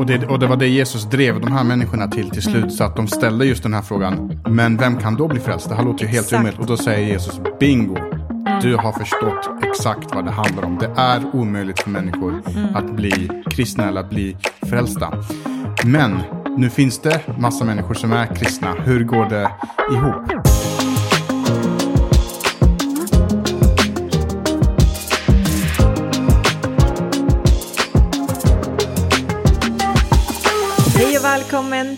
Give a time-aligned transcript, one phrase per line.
[0.00, 2.72] Och det, och det var det Jesus drev de här människorna till till slut.
[2.72, 4.40] Så att de ställde just den här frågan.
[4.48, 5.68] Men vem kan då bli frälst?
[5.68, 6.60] Det här låter ju helt omöjligt.
[6.60, 7.96] Och då säger Jesus bingo.
[8.62, 10.78] Du har förstått exakt vad det handlar om.
[10.78, 12.42] Det är omöjligt för människor
[12.74, 15.12] att bli kristna eller att bli frälsta.
[15.84, 16.18] Men
[16.56, 18.72] nu finns det massa människor som är kristna.
[18.72, 19.50] Hur går det
[19.92, 20.39] ihop?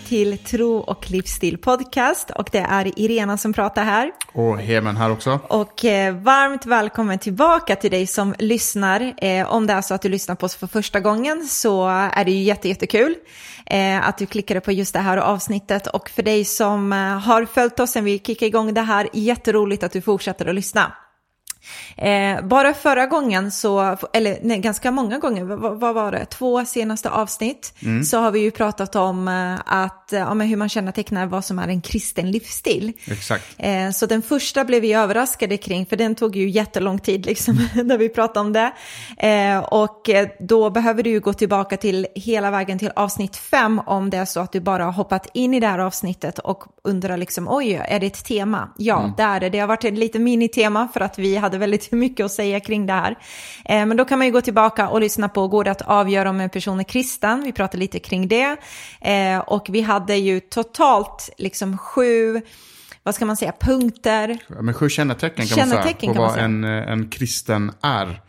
[0.08, 4.12] Till Tro och livsstil podcast och det är Irena som pratar här.
[4.32, 5.40] Och Hemen här också.
[5.48, 9.14] Och eh, varmt välkommen tillbaka till dig som lyssnar.
[9.16, 12.24] Eh, om det är så att du lyssnar på oss för första gången så är
[12.24, 13.14] det ju jätte, jättekul
[13.66, 15.86] eh, att du klickade på just det här avsnittet.
[15.86, 19.82] Och för dig som eh, har följt oss sen vi kickade igång det här, jätteroligt
[19.82, 20.92] att du fortsätter att lyssna.
[21.96, 26.64] Eh, bara förra gången så, eller nej, ganska många gånger, vad, vad var det, två
[26.64, 27.74] senaste avsnitt,
[28.10, 31.44] så har vi ju pratat om eh, att, eh, ja, men hur man kännetecknar vad
[31.44, 32.92] som är en kristen livsstil.
[33.04, 33.44] Exakt.
[33.58, 37.68] Eh, så den första blev vi överraskade kring, för den tog ju jättelång tid liksom,
[37.84, 38.72] när vi pratade om det.
[39.18, 43.80] Eh, och eh, då behöver du ju gå tillbaka till hela vägen till avsnitt fem
[43.86, 46.64] om det är så att du bara har hoppat in i det här avsnittet och
[46.84, 48.68] undrar liksom, oj, är det ett tema?
[48.78, 49.48] Ja, det är det.
[49.48, 52.86] Det har varit ett litet minitema för att vi hade väldigt mycket att säga kring
[52.86, 53.18] det här.
[53.64, 56.30] Eh, men då kan man ju gå tillbaka och lyssna på, går det att avgöra
[56.30, 57.42] om en person är kristen?
[57.44, 58.56] Vi pratade lite kring det.
[59.00, 62.40] Eh, och vi hade ju totalt liksom sju,
[63.02, 64.38] vad ska man säga, punkter.
[64.48, 68.20] Men sju kännetecken kan Kännetecken man säga på vad en, eh, en kristen är.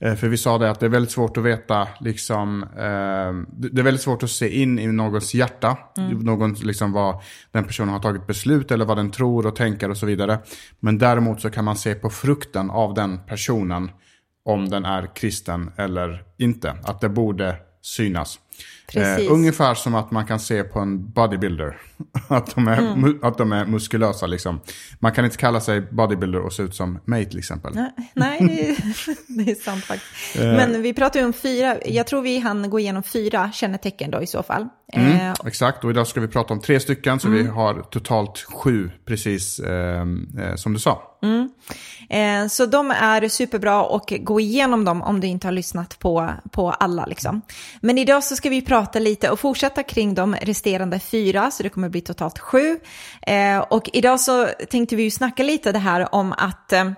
[0.00, 3.68] Eh, För vi sa det att det är väldigt svårt att veta, liksom, eh, det
[3.72, 5.78] det är väldigt svårt att se in i någons hjärta.
[5.96, 6.18] Mm.
[6.18, 9.96] Någon, liksom, vad den personen har tagit beslut eller vad den tror och tänker och
[9.96, 10.38] så vidare.
[10.80, 13.90] Men däremot så kan man se på frukten av den personen
[14.44, 16.76] om den är kristen eller inte.
[16.84, 18.38] Att det borde synas.
[18.92, 21.76] Eh, ungefär som att man kan se på en bodybuilder.
[22.28, 23.04] att, de är, Mm.
[23.04, 24.60] mu- att de är muskulösa liksom.
[24.98, 27.74] Man kan inte kalla sig bodybuilder och se ut som mig till exempel.
[27.74, 28.76] Nej, Nej, det är,
[29.44, 30.36] det är sant faktiskt.
[30.38, 30.44] Eh.
[30.52, 34.22] Men vi pratar ju om fyra, jag tror vi hann gå igenom fyra kännetecken då
[34.22, 34.68] i så fall.
[34.92, 37.20] Mm, Eh, exakt, och idag ska vi prata om tre stycken.
[37.20, 37.42] Så Mm.
[37.42, 40.00] vi har totalt sju, precis eh,
[40.40, 41.02] eh, som du sa.
[42.10, 46.30] Eh, så de är superbra och gå igenom dem om du inte har lyssnat på,
[46.52, 47.06] på alla.
[47.06, 47.42] Liksom.
[47.80, 51.68] Men idag så ska vi prata lite och fortsätta kring de resterande fyra, så det
[51.68, 52.80] kommer bli totalt sju.
[53.22, 56.90] Eh, och idag så tänkte vi ju snacka lite det här om att eh,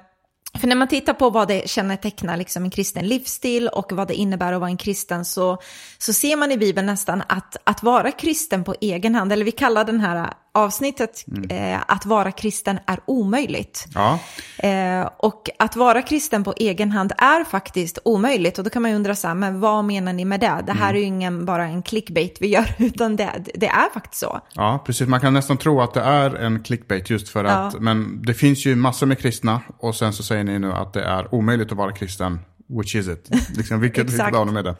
[0.59, 4.15] för när man tittar på vad det kännetecknar liksom en kristen livsstil och vad det
[4.15, 5.59] innebär att vara en kristen så,
[6.03, 9.53] så ser man i Bibeln nästan att, att vara kristen på egen hand, eller vi
[9.53, 13.87] kallar den här avsnittet eh, att vara kristen är omöjligt.
[13.95, 14.19] Ja,
[14.63, 18.59] Eh, och att vara kristen på egen hand är faktiskt omöjligt.
[18.59, 20.63] Och då kan man ju undra så här, men vad menar ni med det?
[20.67, 24.21] Det här är ju ingen bara en clickbait vi gör, utan det, det är faktiskt
[24.21, 24.41] så.
[24.53, 25.09] ja, precis.
[25.09, 28.67] Man kan nästan tro att det är en clickbait just för att, men det finns
[28.67, 31.79] ju massor med kristna och sen så säger ni nu att det är omöjligt att
[31.79, 32.39] vara kristen.
[32.79, 33.31] Which is it?
[33.57, 34.27] Liksom, vilket, Exakt.
[34.27, 34.75] vilket av dem är det?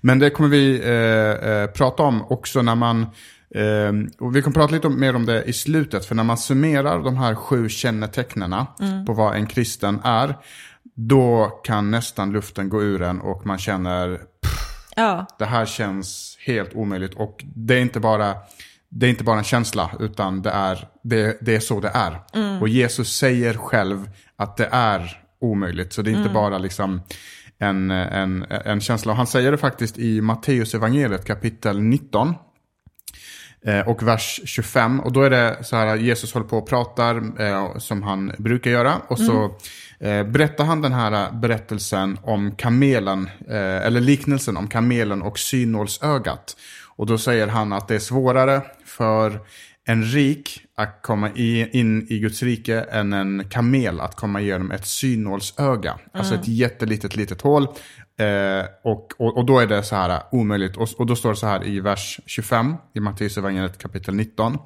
[0.00, 3.02] Men det kommer vi eh, eh, prata om också när man,
[3.54, 7.02] eh, och vi kommer prata lite mer om det i slutet, för när man summerar
[7.02, 8.66] de här sju kännetecknena
[9.06, 10.34] på vad en kristen är,
[10.94, 14.20] då kan nästan luften gå ur en och man känner
[14.98, 17.14] Ja, det här känns helt omöjligt.
[17.14, 18.34] Och det är inte bara,
[18.88, 22.20] det är inte bara en känsla, utan det är, det, det är så det är.
[22.60, 25.92] Och Jesus säger själv att det är omöjligt.
[25.92, 27.00] Så det är inte bara liksom
[27.58, 29.12] en, en, en känsla.
[29.12, 32.34] Och han säger det faktiskt i Matteus evangeliet kapitel 19.
[33.66, 35.00] Eh, och vers 25.
[35.00, 38.70] Och då är det så här Jesus håller på och pratar eh, som han brukar
[38.70, 38.94] göra.
[39.08, 39.56] Och så
[40.00, 46.56] eh, berättar han den här berättelsen om kamelen, eh, eller liknelsen om kamelen och synålsögat.
[46.96, 49.40] Och då säger han att det är svårare för
[49.84, 54.70] en rik att komma i, in i Guds rike än en kamel att komma igenom
[54.70, 55.98] ett synålsöga.
[56.12, 57.62] Alltså ett jättelitet litet hål.
[58.18, 60.76] Eh, och, och, och då är det så här omöjligt.
[60.76, 64.58] Och, och då står det så här i vers 25 i Matteus evangeliet kapitel 19.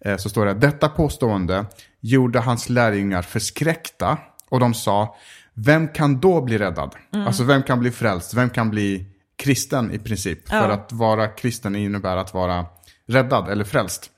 [0.00, 1.66] Eh, så står det, detta påstående
[2.00, 4.18] gjorde hans lärjungar förskräckta.
[4.48, 5.16] Och de sa,
[5.54, 6.94] vem kan då bli räddad?
[7.26, 8.34] Alltså vem kan bli frälst?
[8.34, 9.06] Vem kan bli
[9.36, 10.48] kristen i princip?
[10.48, 12.66] För att vara kristen innebär att vara
[13.08, 14.10] räddad eller frälst.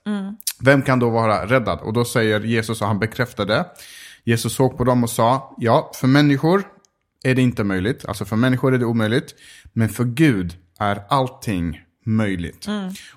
[0.61, 1.81] Vem kan då vara räddad?
[1.81, 3.67] Och då säger Jesus, och han bekräftade,
[4.25, 6.63] Jesus såg på dem och sa, ja, för människor
[7.25, 8.05] är det inte möjligt.
[8.05, 9.35] Alltså för människor är det omöjligt.
[9.73, 12.67] Men för Gud är allting möjligt.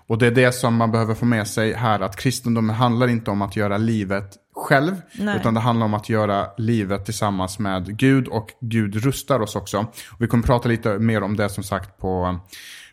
[0.07, 3.31] Och det är det som man behöver få med sig här, att kristendomen handlar inte
[3.31, 5.37] om att göra livet själv, Nej.
[5.39, 9.77] utan det handlar om att göra livet tillsammans med Gud och Gud rustar oss också.
[10.09, 12.39] Och vi kommer prata lite mer om det som sagt på,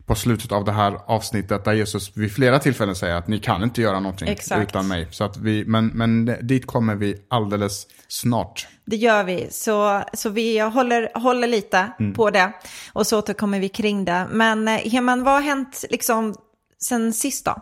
[0.06, 3.62] på slutet av det här avsnittet där Jesus vid flera tillfällen säger att ni kan
[3.62, 4.62] inte göra någonting Exakt.
[4.70, 5.08] utan mig.
[5.10, 8.66] Så att vi, men, men dit kommer vi alldeles snart.
[8.86, 12.14] Det gör vi, så, så vi håller, håller lite Mm.
[12.14, 12.52] på det.
[12.92, 14.26] Och så återkommer vi kring det.
[14.30, 16.34] Men eh, Heman, vad har hänt liksom
[16.88, 17.56] sen sist då?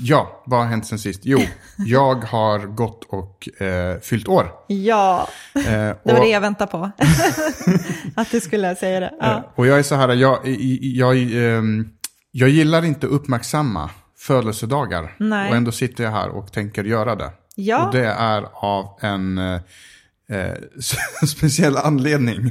[0.00, 1.20] Ja, vad har hänt sen sist?
[1.24, 1.38] Jo,
[1.76, 4.50] jag har gått och eh, fyllt år.
[4.66, 6.90] Ja, Eh, det var och- det jag väntade på.
[8.14, 9.06] att du skulle säga det.
[9.06, 9.52] Eh, Ja.
[9.54, 10.38] Och jag är så här, jag,
[10.80, 11.88] jag, ehm,
[12.30, 15.14] jag gillar inte uppmärksamma födelsedagar.
[15.18, 15.50] Nej.
[15.50, 17.30] Och ändå sitter jag här och tänker göra det.
[17.54, 17.86] Ja.
[17.86, 19.60] Och det är av en eh,
[20.30, 20.54] eh,
[21.26, 22.46] speciell anledning.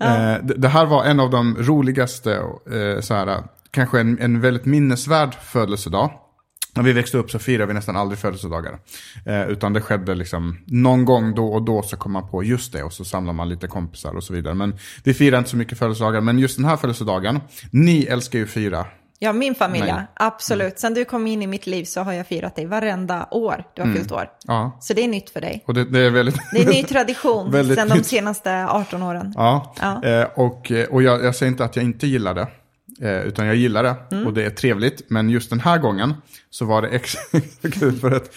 [0.00, 2.34] Eh, det, det här var en av de roligaste,
[2.72, 6.10] eh, så här, kanske en, en väldigt minnesvärd födelsedag.
[6.74, 8.78] När vi växte upp så firade vi nästan aldrig födelsedagar.
[9.26, 12.72] Eh, utan det skedde liksom någon gång då och då så kom man på just
[12.72, 14.54] det och så samlar man lite kompisar och så vidare.
[14.54, 14.74] Men
[15.04, 16.20] vi firar inte så mycket födelsedagar.
[16.20, 17.40] Men just den här födelsedagen,
[17.70, 18.86] ni älskar ju fira.
[19.22, 20.02] ja, min familj, Nej.
[20.14, 20.78] absolut.
[20.78, 23.82] Sen du kom in i mitt liv så har jag firat dig varenda år du
[23.82, 23.98] har Mm.
[23.98, 24.28] fyllt år.
[24.46, 25.64] Ja, Så det är nytt för dig.
[25.66, 26.36] och det, det är väldigt...
[26.52, 29.32] Det är en ny tradition sen de senaste 18 åren.
[29.36, 30.04] Ja, Ja.
[30.04, 32.46] Eh, och, och jag, jag säger inte att jag inte gillar det.
[33.02, 34.26] Eh, utan jag gillar det Mm.
[34.26, 35.10] och det är trevligt.
[35.10, 36.14] Men just den här gången
[36.50, 37.40] så var det extra
[37.72, 38.34] kul för att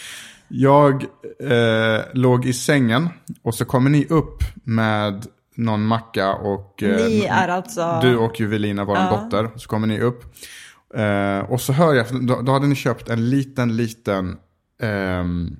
[0.47, 1.03] jag
[1.39, 3.09] eh, låg i sängen
[3.41, 5.25] och så kommer ni upp med
[5.55, 6.83] någon macka och...
[6.83, 7.99] eh, alltså...
[8.01, 9.09] Du och Juvelina, vår Ja.
[9.09, 10.23] dotter, så kommer ni upp.
[10.95, 14.37] Eh, och så hör jag, då, då hade ni köpt en liten, liten,
[14.81, 15.55] ehm,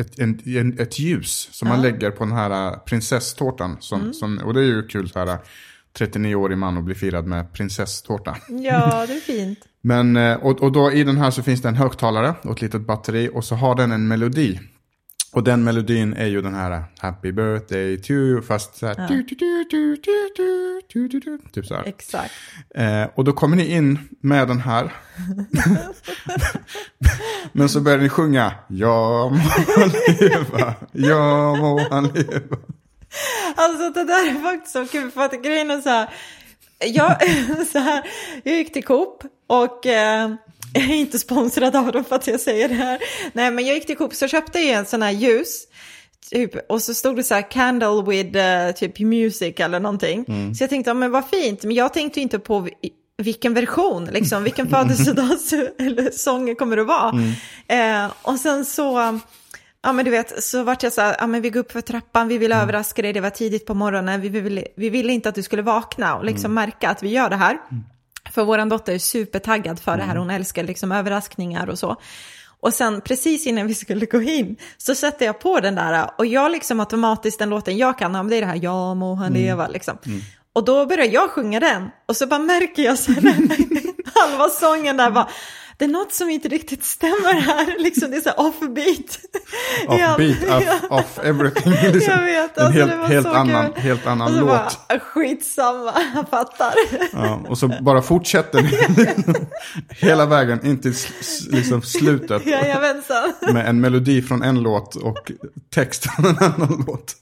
[0.00, 3.76] ett, en, ett ljus som man lägger på den här eh, prinsesstårtan.
[3.80, 4.12] Som, Mm.
[4.14, 5.38] som, och det är ju kul så här,
[5.98, 8.36] 39-årig man och blir firad med prinsesstårta.
[8.48, 9.58] Ja, det är fint.
[9.82, 12.62] Men, eh, och, och då i den här så finns det en högtalare och ett
[12.62, 14.60] litet batteri och så har den en melodi.
[15.32, 19.08] Och den melodin är ju den här eh, Happy birthday to you, fast så här.
[21.52, 21.84] Typ så här.
[21.84, 22.32] Exakt.
[22.74, 24.92] Eh, och då kommer ni in med den här.
[27.52, 28.52] Men så börjar ni sjunga.
[28.68, 29.36] Ja må
[29.76, 29.90] han
[30.20, 32.56] leva, ja må han leva.
[33.56, 36.08] Alltså det där är faktiskt så kul för att grejen är så här.
[36.84, 37.16] Jag,
[37.72, 38.02] så här,
[38.44, 40.30] jag gick till Coop och eh,
[40.74, 42.98] jag är inte sponsrad av dem för att jag säger det här.
[43.32, 45.64] Nej men jag gick till Coop så köpte jag en sån här ljus.
[46.30, 50.24] Typ, och så stod det så här candle with eh, typ music eller någonting.
[50.56, 51.62] Så jag tänkte, ja, men vad fint.
[51.64, 52.72] Men jag tänkte inte på vi-
[53.18, 57.12] vilken version, liksom, vilken födelsedags eller sång kommer det vara.
[57.68, 59.18] Eh, och sen så,
[59.82, 61.80] ja men du vet, så vart jag så här, ja men vi går upp för
[61.80, 65.28] trappan, vi vill överraska dig, det var tidigt på morgonen, vi ville, vi ville inte
[65.28, 67.58] att du skulle vakna och liksom märka att vi gör det här.
[68.30, 71.96] För vår dotter är supertaggad för det här, hon älskar liksom överraskningar och så.
[72.62, 76.26] Och sen precis innan vi skulle gå in så sätter jag på den där och
[76.26, 79.14] jag liksom automatiskt den låten jag kan, ja, men det är det här ja må
[79.14, 79.98] han leva liksom.
[80.52, 83.22] Och då börjar jag sjunga den och så bara märker jag så här,
[84.20, 85.28] halva sången där bara,
[85.80, 89.20] det är något som inte riktigt stämmer här, liksom det är så här offbeat.
[90.90, 91.72] Off off, everything.
[91.92, 92.12] Liksom.
[92.16, 94.88] Jag vet, en alltså helt, det var helt annan, helt annan och så låt.
[94.88, 96.74] bara, skitsamma, jag fattar.
[97.12, 99.06] Ja, och så bara fortsätter ni
[99.88, 100.94] hela vägen in till
[101.50, 102.46] liksom slutet.
[102.46, 103.32] Jajamensan.
[103.52, 105.32] Med en melodi från en låt och
[105.74, 107.16] text från en annan låt.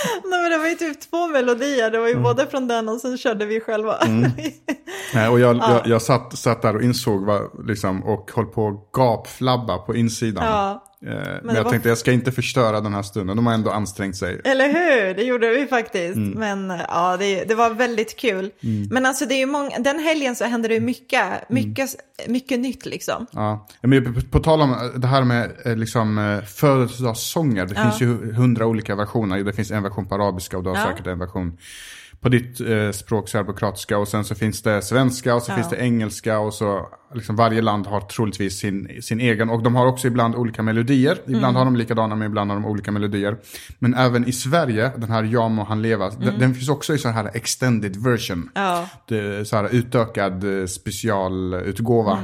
[0.30, 2.22] Nej, men det var ju typ två melodier, det var ju Mm.
[2.22, 3.96] både från den och sen körde vi själva.
[5.14, 8.68] Nej, och jag, jag, jag satt, satt där och insåg vad, liksom, och höll på
[8.68, 10.44] att gapflabba på insidan.
[10.46, 13.36] Ja, Eh, men det jag var- tänkte jag ska inte förstöra den här stunden.
[13.36, 14.40] De har ändå ansträngt sig.
[14.44, 15.14] Eller hur?
[15.14, 16.16] Det gjorde vi faktiskt.
[16.16, 16.30] Mm.
[16.38, 18.50] Men ja, det, det var väldigt kul.
[18.90, 21.40] Men alltså det är många, den helgen så hände det mycket, Mm.
[21.48, 21.90] mycket,
[22.28, 23.26] mycket nytt liksom.
[23.32, 23.66] Ja.
[23.82, 27.66] Men på, på tal om det här med eh, liksom, eh, födelsedagssånger.
[27.66, 27.82] Det Ja.
[27.82, 29.44] finns ju hundra olika versioner.
[29.44, 30.86] Det finns en version på arabiska och du har Ja.
[30.90, 31.58] säkert en version
[32.20, 33.98] på ditt eh, språk, serbokroatiska.
[33.98, 35.56] Och sen så finns det svenska och så Ja.
[35.56, 36.38] finns det engelska.
[36.38, 39.50] Och så liksom varje land har troligtvis sin, sin egen.
[39.50, 41.18] Och de har också ibland olika melodier.
[41.26, 41.54] Ibland Mm.
[41.54, 43.36] har de likadana men ibland har de olika melodier.
[43.78, 46.10] Men även i Sverige, den här Ja må han leva.
[46.10, 48.38] Den, den finns också i så här extended version.
[48.38, 48.50] Mm.
[48.54, 48.88] Ja.
[49.08, 52.18] Det så här utökad eh, specialutgåva.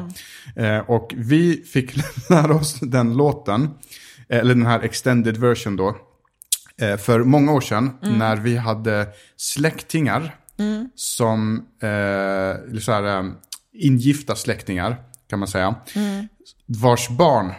[0.56, 0.74] Mm.
[0.76, 1.96] Eh, och vi fick
[2.30, 3.62] lära oss den låten,
[4.28, 5.96] eh, eller den här extended version då,
[6.80, 8.18] eh, för många år sedan Mm.
[8.18, 9.06] när vi hade
[9.36, 10.36] släktingar
[10.94, 13.24] som, eh, så här, eh,
[13.74, 14.96] ingifta släktingar
[15.30, 16.28] kan man säga, Mm.
[16.66, 17.52] vars barn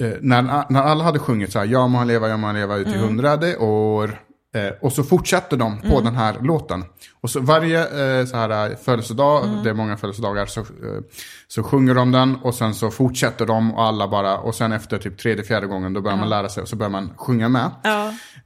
[0.00, 2.56] eh, när, när alla hade sjungit så här, ja må han leva, ja må han
[2.56, 3.02] leva ut i Mm.
[3.06, 4.20] hundrade år.
[4.54, 6.84] Eh, och så fortsätter de på den här låten.
[7.20, 7.80] Och så varje
[8.20, 9.62] eh, så här, eh, födelsedag, Mm.
[9.64, 10.66] det är många födelsedagar, så, eh,
[11.48, 14.98] så sjunger de den och sen så fortsätter de och alla bara, och sen efter
[14.98, 17.70] typ tredje, fjärde gången då börjar man lära sig och så börjar man sjunga med.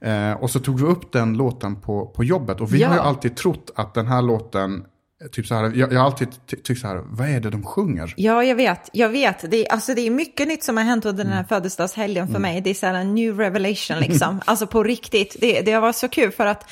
[0.01, 2.87] Eh, och så tog vi upp den låten på, på jobbet och vi Ja.
[2.87, 4.83] har ju alltid trott att den här låten
[5.31, 7.63] typ så här, jag, jag har alltid ty tyckt så här, vad är det de
[7.63, 8.13] sjunger?
[8.17, 8.89] Ja, jag vet.
[8.93, 9.51] Jag vet.
[9.51, 11.47] Det är, alltså, det är mycket nytt som har hänt under den här Mm.
[11.47, 12.61] födelsedagshelgen för mig.
[12.61, 14.41] Det är så här en new revelation liksom.
[14.45, 15.35] alltså på riktigt.
[15.39, 16.69] Det, det har varit så kul för att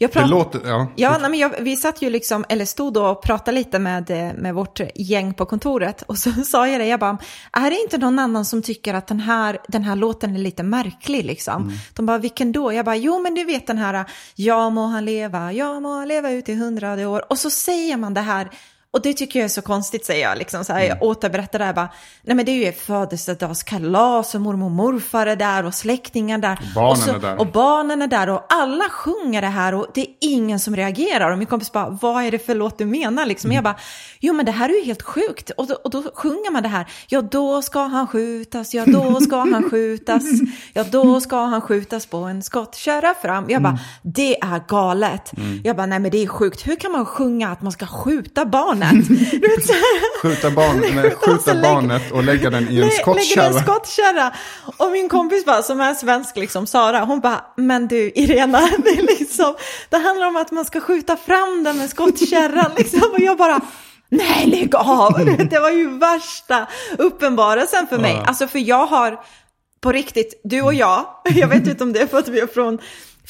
[0.00, 0.28] jag Det pratar...
[0.28, 0.86] låter, ja.
[0.96, 4.34] Ja, nej, men jag, vi satt ju liksom, eller stod och pratade lite med, eh,
[4.34, 6.02] med vårt gäng på kontoret.
[6.02, 7.18] Och så sa jag det, jag bara,
[7.52, 10.62] är det inte någon annan som tycker att den här, den här låten är lite
[10.62, 11.62] märklig liksom?
[11.62, 11.74] Mm.
[11.94, 12.72] De bara, vilken då?
[12.72, 14.04] Jag bara, jo men du vet den här,
[14.34, 17.24] ja må han leva, ja må han leva ut i hundrade år.
[17.30, 18.50] Och så säger man det här,
[18.92, 21.64] och det tycker jag är så konstigt säger jag, liksom så här, jag återberättar det
[21.64, 21.88] här bara,
[22.22, 26.58] nej men det är ju födelsedagskalas och mormor och morfar är där och släktingar där.
[26.74, 27.40] barnen och så, är där.
[27.40, 31.30] Och barnen är där och alla sjunger det här och det är ingen som reagerar.
[31.30, 33.26] Och min kompis bara, vad är det för låt du menar?
[33.26, 33.52] Liksom.
[33.52, 33.76] Jag bara,
[34.20, 35.50] jo men det här är ju helt sjukt.
[35.50, 39.20] Och då, och då sjunger man det här, ja då ska han skjutas, ja då
[39.20, 40.22] ska han skjutas,
[40.72, 43.44] ja då ska han skjutas på en skottkärra fram.
[43.48, 45.32] Jag bara, det är galet.
[45.64, 46.66] Jag bara, nej men det är sjukt.
[46.66, 48.44] Hur kan man sjunga att man ska skjuta
[48.80, 49.08] barnet?
[49.30, 49.72] Du vet, så.
[50.22, 53.52] Skjuta, barn, nej, skjuta lägg- barnet och lägga den i en skottkärra.
[53.52, 54.32] skottkärra.
[54.76, 58.90] Och min kompis bara, som är svensk, liksom, Sara, hon bara, men du Irena, det,
[58.90, 59.54] är liksom,
[59.88, 62.70] det handlar om att man ska skjuta fram den med skottkärran.
[62.76, 63.00] Liksom.
[63.12, 63.60] Och jag bara,
[64.08, 65.36] nej lägg av.
[65.50, 66.66] Det var ju värsta
[66.98, 68.12] uppenbarelsen för mig.
[68.12, 68.24] Ja.
[68.26, 69.20] Alltså för jag har,
[69.80, 72.46] på riktigt, du och jag, jag vet inte om det är för att vi är
[72.46, 72.78] från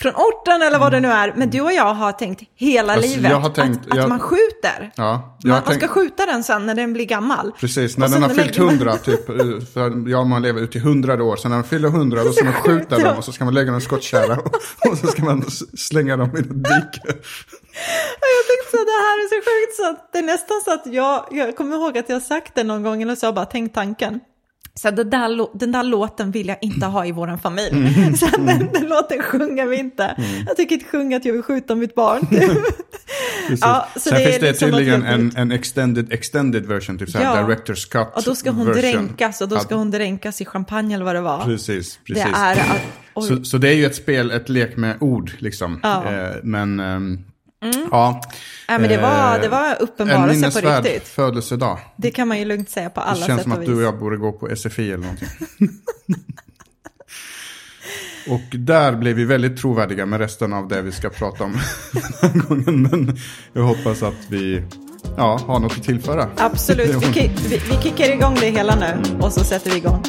[0.01, 3.09] från orten eller vad det nu är, men du och jag har tänkt hela Alltså,
[3.17, 4.91] livet tänkt- att, att jag- man skjuter.
[4.97, 7.53] Ja, jag Man, har man ska tänkt, skjuta den sen när den blir gammal.
[7.61, 9.37] precis, när den har fyllt hundra, typ, eh,
[9.75, 12.45] för ja, man lever ut till hundrade år, sen när den fyller hundra då ska
[12.45, 13.19] man skjuta skjuter dem de.
[13.19, 15.43] och så ska man lägga dem i skottkärra och, och så ska man
[15.79, 17.01] slänga dem i ett dike.
[17.03, 20.73] Ja, Jag tänkte så det här är så sjukt så att det är nästan så
[20.73, 23.35] att jag, jag kommer ihåg att jag sagt det någon gång eller så har jag
[23.35, 24.21] bara tänkt tanken.
[24.83, 27.71] Så det där, den där låten vill jag inte ha i vår familj.
[27.73, 28.17] Mm.
[28.17, 30.17] Så den, den låten sjunger vi inte.
[30.47, 32.27] Jag tycker inte sjunga att jag vill skjuta mitt barn.
[33.61, 37.11] Ja, så Sen det är finns det liksom tydligen en, en extended, extended version, typ
[37.11, 37.47] såhär Ja.
[37.47, 38.83] director's cut och då ska hon version.
[38.83, 41.45] dränkas och då ska hon dränkas i champagne eller vad det var.
[41.45, 42.33] Precis, Det precis.
[42.37, 42.53] är
[43.15, 45.81] att, Så, så det är ju ett spel, ett lek med ord liksom.
[45.83, 46.05] Ja.
[46.05, 46.25] Mm.
[46.25, 47.25] Eh, men,
[47.61, 48.21] ehm, ja.
[48.69, 51.09] ja, men det var, Eh, det var En uppenbarelse på riktigt.
[51.09, 51.79] födelsedag.
[51.97, 53.69] Det kan man ju lugnt säga på Det alla känns sätt som och att vis.
[53.69, 55.29] du och jag borde gå på SFI eller någonting.
[58.29, 61.53] och där blev vi väldigt trovärdiga med resten av det vi ska prata om
[61.93, 62.03] den
[62.33, 62.83] här gången.
[62.83, 63.17] Men
[63.53, 64.63] jag hoppas att vi
[65.17, 66.29] ja, har något att tillföra.
[66.37, 70.03] Absolut, vi, vi, vi kickar igång det hela nu och så sätter vi igång.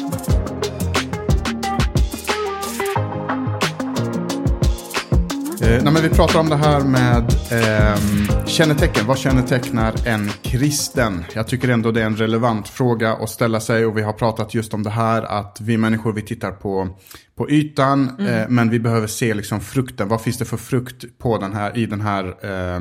[5.62, 9.06] Eh, nej, men vi pratar om det här med eh, kännetecken.
[9.06, 11.24] Vad kännetecknar en kristen?
[11.34, 13.86] Jag tycker ändå det är en relevant fråga att ställa sig.
[13.86, 16.88] Och vi har pratat just om det här att vi människor vi tittar på,
[17.34, 18.26] på ytan.
[18.28, 20.08] Eh, men vi behöver se liksom frukten.
[20.08, 22.80] Vad finns det för frukt på den här, i den här eh,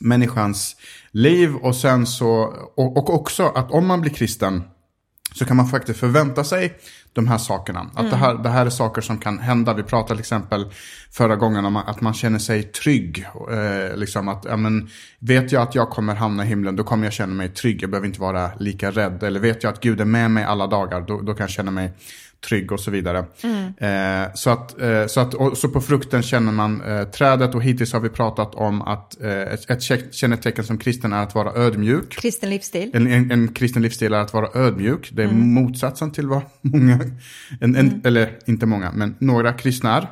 [0.00, 0.76] människans
[1.10, 1.54] liv?
[1.54, 4.62] Och sen så, och, och också att om man blir kristen
[5.38, 6.78] så kan man faktiskt förvänta sig
[7.12, 7.90] de här sakerna.
[7.94, 9.74] Att det, här, det här är saker som kan hända.
[9.74, 10.66] Vi pratade till exempel
[11.10, 13.26] förra gången om att man känner sig trygg.
[13.50, 14.88] Eh, liksom att, ja, men,
[15.18, 17.82] vet jag att jag kommer hamna i himlen, då kommer jag känna mig trygg.
[17.82, 19.22] Jag behöver inte vara lika rädd.
[19.22, 21.70] Eller vet jag att Gud är med mig alla dagar, då, då kan jag känna
[21.70, 21.92] mig
[22.40, 23.18] trygg och så vidare.
[23.18, 27.62] Eh, så, att, eh, så, att, och, så på frukten känner man eh, trädet och
[27.62, 31.34] hittills har vi pratat om att eh, ett, ett kä- kännetecken som kristen är att
[31.34, 32.10] vara ödmjuk.
[32.10, 32.90] Kristen livsstil.
[32.94, 35.10] En, en, en kristen livsstil är att vara ödmjuk.
[35.12, 36.98] Det är motsatsen till vad många,
[37.60, 40.08] en, en, eller inte många, men några kristna är.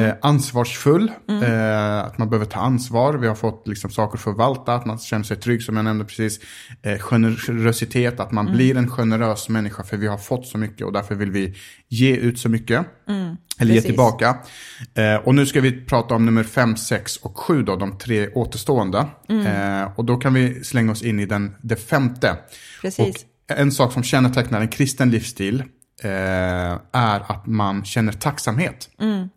[0.00, 3.14] Eh, ansvarsfull, eh, att man behöver ta ansvar.
[3.14, 6.40] Vi har fått liksom saker förvalta, att man känner sig trygg som jag nämnde precis.
[7.00, 11.14] Generositet, att man blir en generös människa för vi har fått så mycket och därför
[11.14, 11.54] vill vi
[11.88, 12.86] ge ut så mycket.
[13.58, 13.86] Eller ge precis.
[13.86, 14.36] tillbaka.
[14.94, 18.28] Eh, och nu ska vi prata om nummer 5, 6 och 7 då, de tre
[18.28, 19.06] återstående.
[19.28, 22.36] Eh, och då kan vi slänga oss in i den, det femte.
[22.82, 23.24] Precis.
[23.48, 25.62] Och en sak som kännetecknar en kristen livsstil
[26.02, 26.10] eh,
[26.92, 28.88] är att man känner tacksamhet.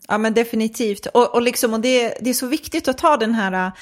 [0.08, 1.06] Ja men definitivt.
[1.06, 3.72] Och, och, liksom, och det, det är så viktigt att ta den här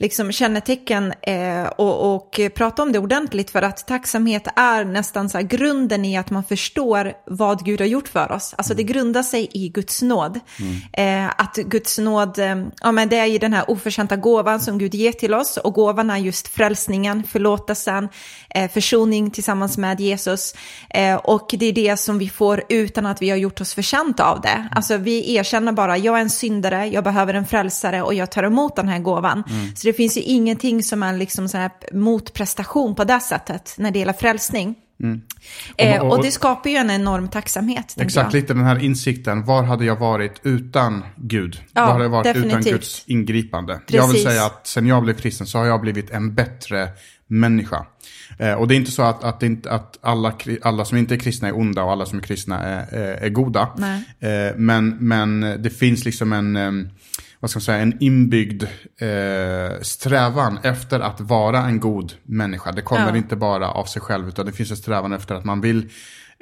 [0.00, 5.38] liksom, kännetecken eh, och, och prata om det ordentligt för att tacksamhet är nästan så
[5.42, 8.54] grunden i att man förstår vad Gud har gjort för oss.
[8.58, 10.40] Alltså det grundar sig i Guds nåd.
[10.92, 14.78] Eh, att Guds nåd, eh, ja men det är ju den här oförtjänta gåvan som
[14.78, 18.08] Gud ger till oss och gåvan är just frälsningen, förlåtelsen,
[18.50, 20.54] eh, försoning tillsammans med Jesus.
[20.90, 24.24] Eh, och det är det som vi får utan att vi har gjort oss förtjänta
[24.24, 24.68] av det.
[24.70, 28.42] Alltså vi erkänner bara, jag är en syndare, jag behöver en frälsare och jag tar
[28.42, 29.44] emot den här gåvan.
[29.76, 33.90] Så det finns ju ingenting som är liksom så här motprestation på det sättet när
[33.90, 34.74] det gäller frälsning.
[35.02, 35.20] Mm.
[35.76, 37.96] Eh, Och- det skapar ju en enorm tacksamhet.
[38.00, 38.40] Exakt, jag.
[38.40, 39.44] lite den här insikten.
[39.44, 41.60] Var hade jag varit utan Gud?
[41.72, 42.72] Ja, Var hade jag varit utan definitivt.
[42.72, 43.80] Guds ingripande?
[43.88, 44.28] Jag vill Precis.
[44.28, 46.88] säga att sen jag blev kristen så har jag blivit en bättre
[47.26, 47.86] människa.
[48.38, 50.32] Eh, och det är inte så att, att, inte, att alla,
[50.62, 53.28] alla som inte är kristna är onda och alla som är kristna är, är, är
[53.28, 53.68] goda.
[54.20, 56.56] Eh, men, men det finns liksom en,
[57.40, 62.72] vad ska man säga, en inbyggd eh, strävan efter att vara en god människa.
[62.72, 63.16] Det kommer Ja.
[63.16, 65.88] inte bara av sig själv utan det finns en strävan efter att man vill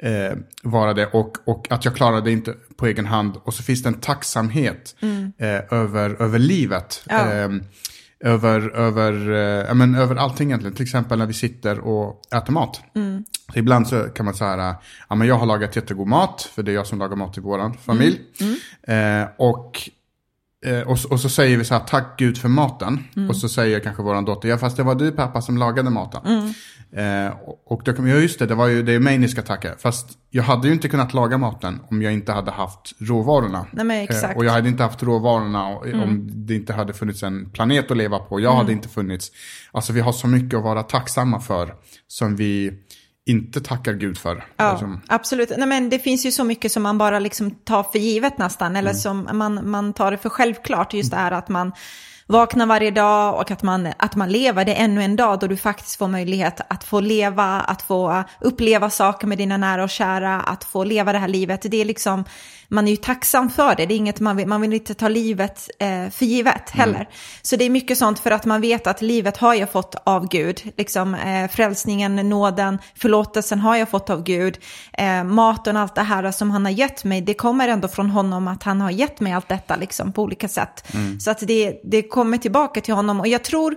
[0.03, 3.35] eh, vara det och, och att jag klarade det inte på egen hand.
[3.43, 4.95] Och så finns det en tacksamhet
[5.37, 7.03] eh, över, över livet.
[7.09, 7.27] Mm.
[7.27, 7.35] Ja.
[7.35, 7.49] Eh,
[8.21, 9.13] över, över,
[9.69, 10.75] eh, men över allting egentligen.
[10.75, 12.81] Till exempel när vi sitter och äter mat.
[12.95, 13.23] Mm.
[13.53, 14.75] Så ibland så kan man säga,
[15.09, 17.41] ja men jag har lagat jättegod mat, för det är jag som lagar mat i
[17.41, 18.19] vår familj.
[18.41, 19.21] Mm.
[19.23, 19.89] Eh, och,
[20.65, 23.03] eh, och, så- och så säger vi så här, tack Gud för maten.
[23.15, 23.29] Mm.
[23.29, 26.21] Och så säger kanske vår dotter, ja fast det var du pappa som lagade maten.
[26.25, 26.53] Mm.
[26.91, 29.17] Eh, och, och då kan man, ja just det, det var ju det är mig
[29.17, 29.75] ni ska tacka.
[29.79, 33.65] Fast jag hade ju inte kunnat laga maten om jag inte hade haft råvarorna.
[33.71, 34.07] Nej.
[34.09, 34.31] Mm.
[34.31, 37.91] Eh, och jag hade inte haft råvarorna och, om det inte hade funnits en planet
[37.91, 38.39] att leva på.
[38.39, 39.31] Jag hade inte funnits.
[39.71, 41.73] Alltså vi har så mycket att vara tacksamma för
[42.07, 42.73] som vi
[43.29, 44.35] inte tackar Gud för.
[44.57, 45.51] Ja, Alltså, absolut.
[45.57, 48.75] Nej, men det finns ju så mycket som man bara liksom tar för givet nästan,
[48.75, 48.99] eller Mm.
[49.01, 50.93] som man, man tar det för självklart.
[50.93, 51.71] Just det här att man
[52.27, 54.65] vaknar varje dag och att man, att man lever.
[54.65, 58.23] Det är ännu en dag då du faktiskt får möjlighet att få leva, att få
[58.41, 61.61] uppleva saker med dina nära och kära, att få leva det här livet.
[61.71, 62.25] Det är liksom,
[62.69, 63.85] man är ju tacksam för det.
[63.85, 67.09] Det är inget man vill, man vill inte ta livet eh, för givet heller.
[67.41, 70.27] Så det är mycket sånt för att man vet att livet har jag fått av
[70.27, 70.61] Gud.
[70.77, 74.57] Liksom, eh, frälsningen, nåden, förlåtelsen har jag fått av Gud.
[74.93, 78.09] Eh, maten och allt det här som han har gett mig, det kommer ändå från
[78.09, 80.87] honom att han har gett mig allt detta liksom, på olika sätt.
[81.19, 83.19] Så att det, det kommer tillbaka till honom.
[83.19, 83.75] Och jag tror,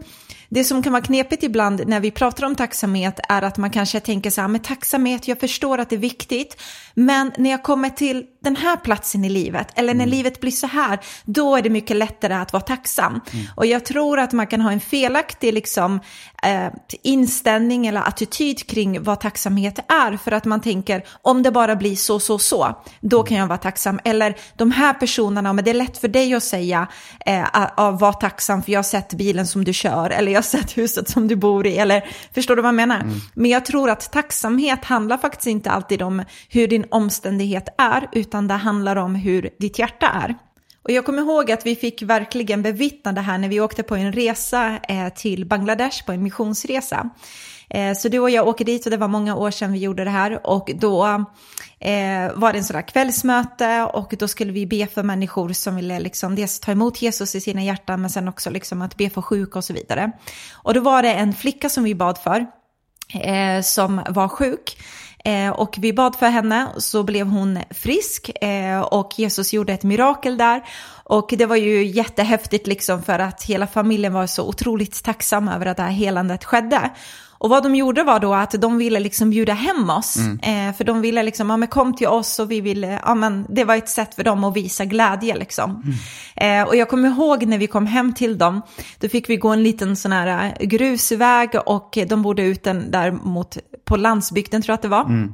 [0.49, 4.01] det som kan vara knepigt ibland när vi pratar om tacksamhet är att man kanske
[4.01, 6.63] tänker så här, men tacksamhet, jag förstår att det är viktigt,
[6.95, 10.67] men när jag kommer till den här platsen i livet, eller när livet blir så
[10.67, 13.21] här, då är det mycket lättare att vara tacksam.
[13.57, 16.01] Och jag tror att man kan ha en felaktig liksom,
[16.43, 16.67] eh,
[17.03, 21.97] inställning eller attityd kring vad tacksamhet är, för att man tänker, om det bara blir
[21.97, 24.01] så, så, så, då kan jag vara tacksam.
[24.05, 26.87] Eller de här personerna, men det är lätt för dig att säga,
[27.27, 30.43] eh, att vara tacksam för jag har sett bilen som du kör, eller jag har
[30.43, 33.11] sett huset som du bor i, eller förstår du vad jag menar?
[33.35, 38.32] Men jag tror att tacksamhet handlar faktiskt inte alltid om hur din omständighet är, utan
[38.33, 40.35] utan det handlar om hur ditt hjärta är.
[40.83, 43.97] Och jag kommer ihåg att vi fick verkligen bevittna det här när vi åkte på
[43.97, 47.11] en resa eh, till Bangladesh, på en missionsresa.
[47.71, 50.05] Eh, så du och jag åker dit och det var många år sedan vi gjorde
[50.05, 51.05] det här och då
[51.81, 55.77] eh, var det en sån där kvällsmöte och då skulle vi be för människor som
[55.77, 59.11] ville liksom dels ta emot Jesus i sina hjärtan men sen också liksom att be
[59.11, 60.13] för sjuka och så vidare.
[60.53, 62.47] Och då var det en flicka som vi bad för
[63.63, 64.77] som var sjuk.
[65.25, 69.83] Eh, och vi bad för henne, så blev hon frisk eh, och Jesus gjorde ett
[69.83, 70.63] mirakel där.
[71.05, 75.67] Och det var ju jättehäftigt liksom för att hela familjen var så otroligt tacksam över
[75.67, 76.91] att det här helandet skedde.
[77.43, 80.17] Och vad de gjorde var då att de ville liksom bjuda hem oss.
[80.43, 83.47] Eh, för de ville liksom, ja men kom till oss och vi ville, ja men
[83.49, 85.83] det var ett sätt för dem att visa glädje liksom.
[86.37, 88.63] Eh, och jag kommer ihåg när vi kom hem till dem,
[89.01, 93.11] då fick vi gå en liten sån här grusväg och de bodde ut den där
[93.11, 95.29] mot, på landsbygden tror jag att det var.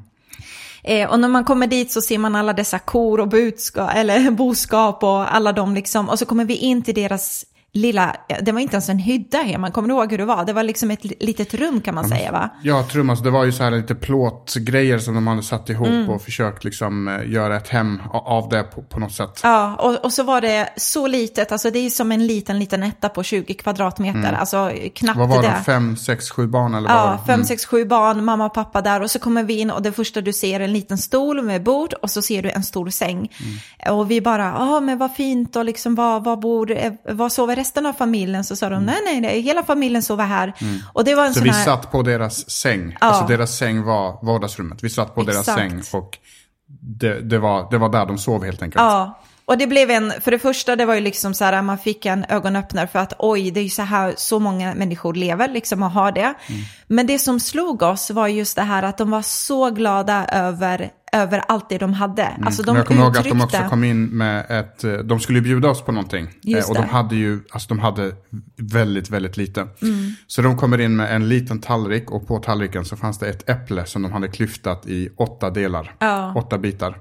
[0.83, 4.31] Eh, och när man kommer dit så ser man alla dessa kor och budskap, eller
[4.45, 6.09] boskap och alla de liksom.
[6.09, 9.71] Och så kommer vi in till deras lilla, det var inte ens en hydda hemma,
[9.71, 10.45] kommer du ihåg hur det var?
[10.45, 12.51] Det var liksom ett litet rum kan man säga va?
[12.63, 15.89] Ja, trum, alltså, det var ju så här lite plåtgrejer som de hade satt ihop
[15.89, 16.11] Mm.
[16.11, 19.41] och försökt liksom eh, göra ett hem av det på, på något sätt.
[19.43, 22.83] Ja, och, och så var det så litet, alltså det är som en liten, liten
[22.83, 25.29] etta på 20 kvadratmeter, alltså knappt Mm.
[25.29, 25.49] Vad var det.
[25.59, 25.65] det?
[25.65, 27.33] Fem, sex, sju barn eller Ja, det?
[27.33, 29.93] fem, sex, sju barn, mamma och pappa där och så kommer vi in och det
[29.93, 32.91] första du ser är en liten stol med bord och så ser du en stor
[32.91, 33.17] säng.
[33.87, 33.99] Mm.
[33.99, 37.58] Och vi bara, ja men vad fint och liksom vad, vad bor, eh, vad sover
[37.59, 38.45] resten av familjen?
[38.45, 40.53] Så sa de, nej nej, nej hela familjen sover här.
[40.93, 41.35] Och det var en Mm.
[41.35, 41.65] Så vi här...
[41.65, 42.97] satt på deras säng.
[43.01, 44.85] Alltså deras säng var vardagsrummet.
[44.85, 45.59] Vi satt på deras Exakt.
[45.59, 46.19] säng och
[46.81, 48.83] det, det, var, det var där de sov helt enkelt.
[48.83, 51.79] Ja, och det blev en, för det första det var ju liksom så här, man
[51.79, 55.49] fick en ögonöppnare för att oj, det är ju så här så många människor lever
[55.49, 56.21] liksom och har det.
[56.21, 56.61] Mm.
[56.87, 60.91] Men det som slog oss var just det här att de var så glada över,
[61.13, 62.27] över allt det de hade.
[62.43, 62.73] Alltså de Mm.
[62.73, 65.43] Men jag kommer ihåg att de också kom in med ett, eh, de skulle ju
[65.43, 66.29] bjuda oss på någonting.
[66.43, 66.93] Just Eh, och de det.
[66.93, 68.13] hade ju, alltså de hade
[68.57, 69.61] väldigt, väldigt lite.
[69.61, 70.13] Mm.
[70.27, 73.49] Så de kommer in med en liten tallrik och på tallriken så fanns det ett
[73.51, 75.95] äpple som de hade klyftat i åtta delar.
[75.99, 76.33] Ja.
[76.37, 76.99] Åtta bitar.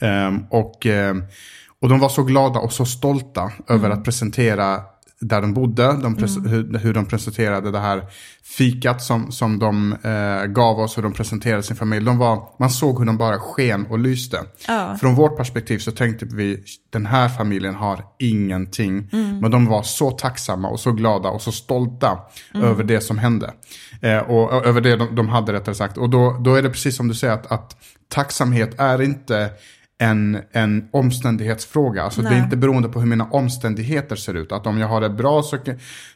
[0.00, 1.24] Ehm, och, ehm,
[1.80, 3.98] och de var så glada och så stolta över Mm.
[3.98, 4.80] att presentera
[5.22, 6.74] där de bodde, de mm.
[6.74, 8.02] hur, de presenterade det här
[8.42, 12.04] fikat som, som de eh, gav oss, hur de presenterade sin familj.
[12.04, 14.38] De var, man såg hur de bara sken och lyste.
[14.68, 14.96] Ja.
[15.00, 19.08] Från vårt perspektiv så tänkte vi, den här familjen har ingenting.
[19.12, 19.38] Mm.
[19.38, 22.18] Men de var så tacksamma och så glada och så stolta
[22.54, 22.66] mm.
[22.66, 23.52] över det som hände.
[24.00, 25.98] Eh, och, och, över det de, de hade rättare sagt.
[25.98, 27.76] Och då, då är det precis som du säger att, att
[28.08, 29.50] tacksamhet är inte
[30.02, 32.02] en, en omständighetsfråga.
[32.02, 34.52] Alltså det är inte beroende på hur mina omständigheter ser ut.
[34.52, 35.58] Att om jag har det bra så,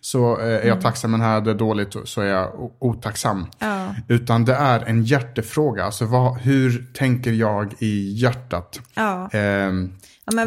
[0.01, 0.81] så eh, är jag mm.
[0.81, 3.47] tacksam, men här är det dåligt så är jag otacksam.
[3.59, 3.95] Ja.
[4.09, 5.85] Utan det är en hjärtefråga.
[5.85, 8.81] Alltså vad, hur tänker jag i hjärtat?
[8.95, 9.29] Ja.
[9.33, 9.71] Eh, ja,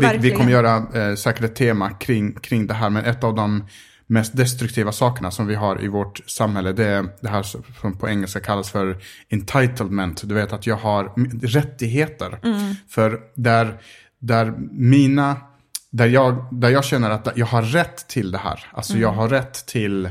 [0.01, 3.35] vi, vi, kommer göra eh, säkert ett tema kring, kring det här, men ett av
[3.35, 3.63] de
[4.09, 6.71] mest destruktiva sakerna som vi har i vårt samhälle.
[6.71, 7.43] Det är det här
[7.81, 8.97] som på engelska kallas för
[9.29, 10.21] entitlement.
[10.25, 11.11] Du vet att jag har
[11.47, 12.39] rättigheter.
[12.43, 12.75] Mm.
[12.87, 13.81] För där,
[14.19, 15.35] där mina,
[15.89, 18.67] där jag, där jag känner att jag har rätt till det här.
[18.71, 19.01] Alltså mm.
[19.01, 20.09] jag har rätt till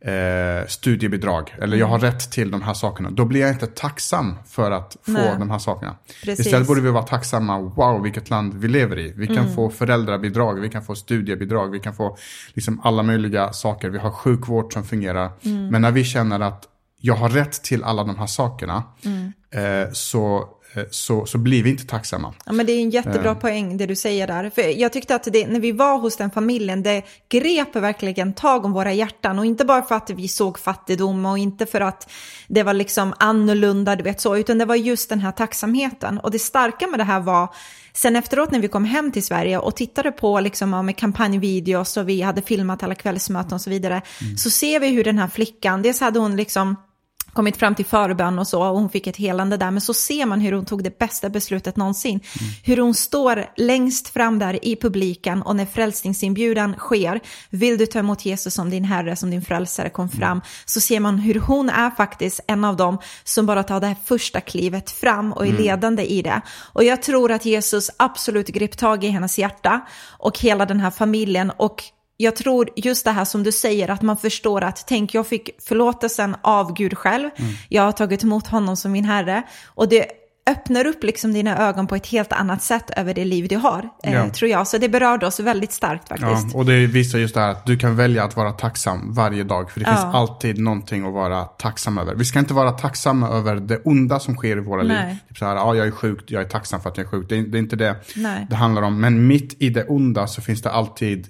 [0.00, 1.54] eh, studiebidrag.
[1.56, 1.78] Eller mm.
[1.78, 3.10] jag har rätt till de här sakerna.
[3.10, 5.36] Då blir jag inte tacksam för att få Nej.
[5.38, 5.96] de här sakerna.
[6.24, 6.46] Precis.
[6.46, 7.58] Istället borde vi vara tacksamma.
[7.60, 9.12] Wow, vilket land vi lever i.
[9.16, 9.54] Vi kan mm.
[9.54, 12.16] få föräldrabidrag, vi kan få studiebidrag, vi kan få
[12.54, 13.90] liksom alla möjliga saker.
[13.90, 15.30] Vi har sjukvård som fungerar.
[15.42, 15.68] Mm.
[15.68, 16.64] Men när vi känner att
[17.00, 18.82] jag har rätt till alla de här sakerna.
[19.04, 19.32] Mm.
[19.50, 20.48] Eh, så
[20.90, 22.34] så, så blir vi inte tacksamma.
[22.46, 23.38] Ja, men det är en jättebra uh.
[23.38, 24.50] poäng det du säger där.
[24.50, 28.64] För jag tyckte att det, när vi var hos den familjen, det grep verkligen tag
[28.64, 29.38] om våra hjärtan.
[29.38, 32.10] Och inte bara för att vi såg fattigdom och inte för att
[32.48, 36.18] det var liksom annorlunda, du vet så, utan det var just den här tacksamheten.
[36.18, 37.48] Och det starka med det här var,
[37.96, 42.08] Sen efteråt när vi kom hem till Sverige och tittade på liksom, med kampanjvideos och
[42.08, 44.36] vi hade filmat alla kvällsmöten och så vidare, mm.
[44.36, 46.76] så ser vi hur den här flickan, dels hade hon liksom
[47.36, 49.70] kommit fram till förbön och så och hon fick ett helande där.
[49.70, 52.10] Men så ser man hur hon tog det bästa beslutet någonsin.
[52.10, 52.52] Mm.
[52.64, 57.20] Hur hon står längst fram där i publiken och när frälsningsinbjudan sker,
[57.50, 60.44] vill du ta emot Jesus som din herre, som din frälsare kom fram, mm.
[60.64, 63.96] så ser man hur hon är faktiskt en av dem som bara tar det här
[64.04, 65.62] första klivet fram och är mm.
[65.62, 66.40] ledande i det.
[66.72, 69.80] Och jag tror att Jesus absolut grep tag i hennes hjärta
[70.18, 71.82] och hela den här familjen och
[72.16, 75.50] jag tror just det här som du säger, att man förstår att tänk jag fick
[75.62, 77.52] förlåtelsen av Gud själv, mm.
[77.68, 80.06] jag har tagit emot honom som min herre och det
[80.50, 83.88] öppnar upp liksom dina ögon på ett helt annat sätt över det liv du har,
[84.02, 84.30] eh, ja.
[84.30, 84.66] tror jag.
[84.66, 86.52] Så det berörde oss väldigt starkt faktiskt.
[86.52, 89.44] Ja, och det visar just det här att du kan välja att vara tacksam varje
[89.44, 89.92] dag, för det ja.
[89.92, 92.14] finns alltid någonting att vara tacksam över.
[92.14, 95.08] Vi ska inte vara tacksamma över det onda som sker i våra Nej.
[95.08, 95.16] liv.
[95.28, 97.28] Typ så här, ja, jag är sjuk, jag är tacksam för att jag är sjuk.
[97.28, 98.46] Det är, det är inte det Nej.
[98.50, 99.00] det handlar om.
[99.00, 101.28] Men mitt i det onda så finns det alltid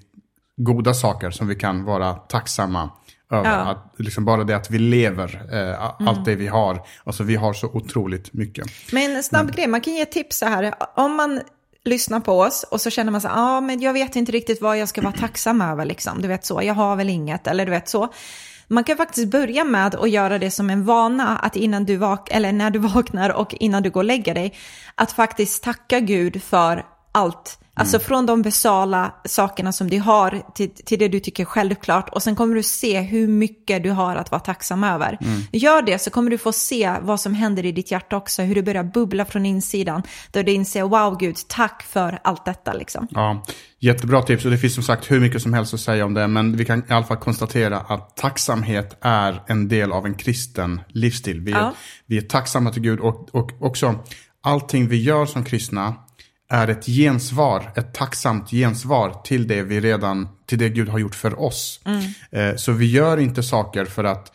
[0.57, 2.91] goda saker som vi kan vara tacksamma
[3.31, 3.51] över.
[3.51, 3.57] Ja.
[3.57, 6.25] Att, liksom bara det att vi lever, eh, allt mm.
[6.25, 6.83] det vi har.
[7.05, 8.67] Alltså vi har så otroligt mycket.
[8.93, 9.55] Men en snabb mm.
[9.55, 10.75] grej, man kan ge tips så här.
[10.95, 11.41] Om man
[11.85, 14.63] lyssnar på oss och så känner man så ja ah, men jag vet inte riktigt
[14.63, 16.23] vad jag ska vara tacksam över liksom.
[16.23, 18.13] Du vet så, jag har väl inget eller du vet så.
[18.69, 22.31] Man kan faktiskt börja med att göra det som en vana, att innan du vak
[22.31, 24.55] eller när du vaknar och innan du går och lägger dig,
[24.95, 26.85] att faktiskt tacka Gud för
[27.17, 28.05] allt Alltså mm.
[28.05, 32.23] från de basala sakerna som du har till, till det du tycker är självklart och
[32.23, 35.19] sen kommer du se hur mycket du har att vara tacksam över.
[35.21, 35.41] Mm.
[35.53, 38.55] Gör det så kommer du få se vad som händer i ditt hjärta också, hur
[38.55, 40.03] det börjar bubbla från insidan.
[40.31, 43.09] Där du inser, wow Gud, tack för allt detta liksom.
[43.11, 43.45] Ja,
[43.79, 46.29] jättebra tips och det finns som sagt hur mycket som helst att säga om det.
[46.29, 50.81] Men vi kan i alla fall konstatera att tacksamhet är en del av en kristen
[50.89, 51.41] livsstil.
[51.41, 51.75] Vi är, ja.
[52.07, 53.95] vi är tacksamma till Gud och, och också
[54.43, 55.95] allting vi gör som kristna
[56.49, 61.15] är ett gensvar, ett tacksamt gensvar till det vi redan, till det Gud har gjort
[61.15, 61.81] för oss.
[61.85, 62.03] Mm.
[62.31, 64.33] Eh, så vi gör inte saker för att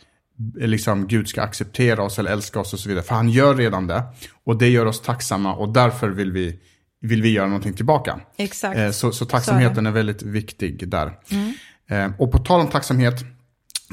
[0.60, 3.04] eh, liksom, Gud ska acceptera oss eller älska oss och så vidare.
[3.04, 4.02] För han gör redan det.
[4.44, 6.58] Och det gör oss tacksamma och därför vill vi,
[7.00, 8.20] vill vi göra någonting tillbaka.
[8.36, 8.78] Exakt.
[8.78, 11.12] Eh, så, så tacksamheten så är, är, väldigt viktig där.
[11.30, 12.12] Mm.
[12.18, 13.24] Och på tal om tacksamhet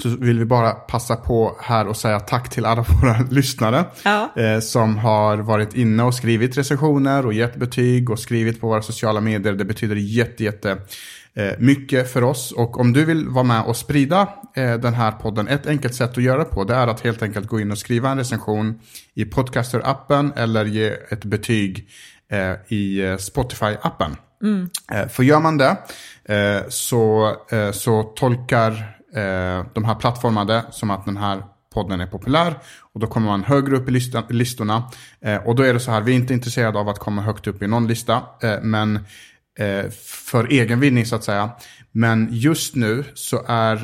[0.01, 3.85] så vill vi bara passa på här och säga tack till alla våra lyssnare.
[4.03, 4.33] Ja.
[4.35, 8.81] Eh, som har varit inne och skrivit recensioner och gett betyg och skrivit på våra
[8.81, 9.53] sociala medier.
[9.53, 10.77] Det betyder jätte, jätte
[11.33, 12.51] eh, mycket för oss.
[12.51, 16.17] Och om du vill vara med och sprida eh, den här podden, ett enkelt sätt
[16.17, 18.79] att göra på det är att helt enkelt gå in och skriva en recension
[19.13, 21.89] i Podcaster-appen eller ge ett betyg
[22.31, 24.15] eh, i eh, Spotify-appen.
[24.43, 24.69] Mm.
[25.09, 25.77] För gör man det
[26.69, 27.35] så,
[27.71, 31.43] så tolkar eh, de här plattformade som att den här
[31.73, 32.55] podden är populär.
[32.93, 34.83] Och då kommer man högre upp i listan, listorna.
[35.21, 37.47] Eh, och då är det så här, vi är inte intresserade av att komma högt
[37.47, 38.21] upp i någon lista.
[38.41, 38.95] Eh, men
[39.59, 39.89] eh,
[40.31, 41.49] för egen vinning så att säga.
[41.91, 43.75] Men just nu så är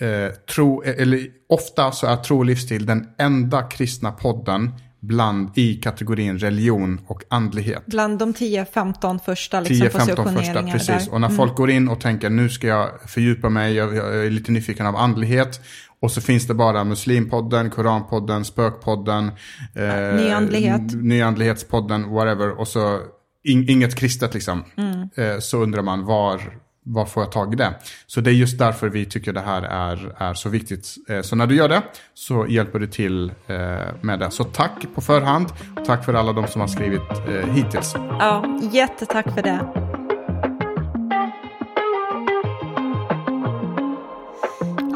[0.00, 4.72] eh, tro, eller ofta så är tro och livsstil den enda kristna podden
[5.06, 7.86] bland i kategorin religion och andlighet.
[7.86, 10.86] Bland de 10-15 första liksom, 10-15 första, precis.
[10.86, 11.12] Där.
[11.14, 11.36] Och när mm.
[11.36, 14.86] folk går in och tänker nu ska jag fördjupa mig, jag, jag är lite nyfiken
[14.86, 15.60] av andlighet.
[16.00, 19.30] Och så finns det bara Muslimpodden, Koranpodden, Spökpodden,
[19.74, 20.94] eh, Nyandlighet.
[20.94, 22.60] Nyandlighetspodden, whatever.
[22.60, 23.00] Och så
[23.44, 24.64] in, inget kristet liksom.
[24.76, 25.08] Mm.
[25.14, 26.40] Eh, så undrar man var,
[26.86, 27.74] var får jag tag i det?
[28.06, 30.94] Så det är just därför vi tycker det här är, är så viktigt.
[31.08, 31.82] Eh, så när du gör det
[32.14, 33.56] så hjälper du till eh,
[34.00, 34.30] med det.
[34.30, 35.48] Så tack på förhand.
[35.86, 37.94] Tack för alla de som har skrivit eh, hittills.
[37.94, 39.95] Ja, jättetack för det.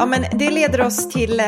[0.01, 1.47] Ja, men det leder oss till eh,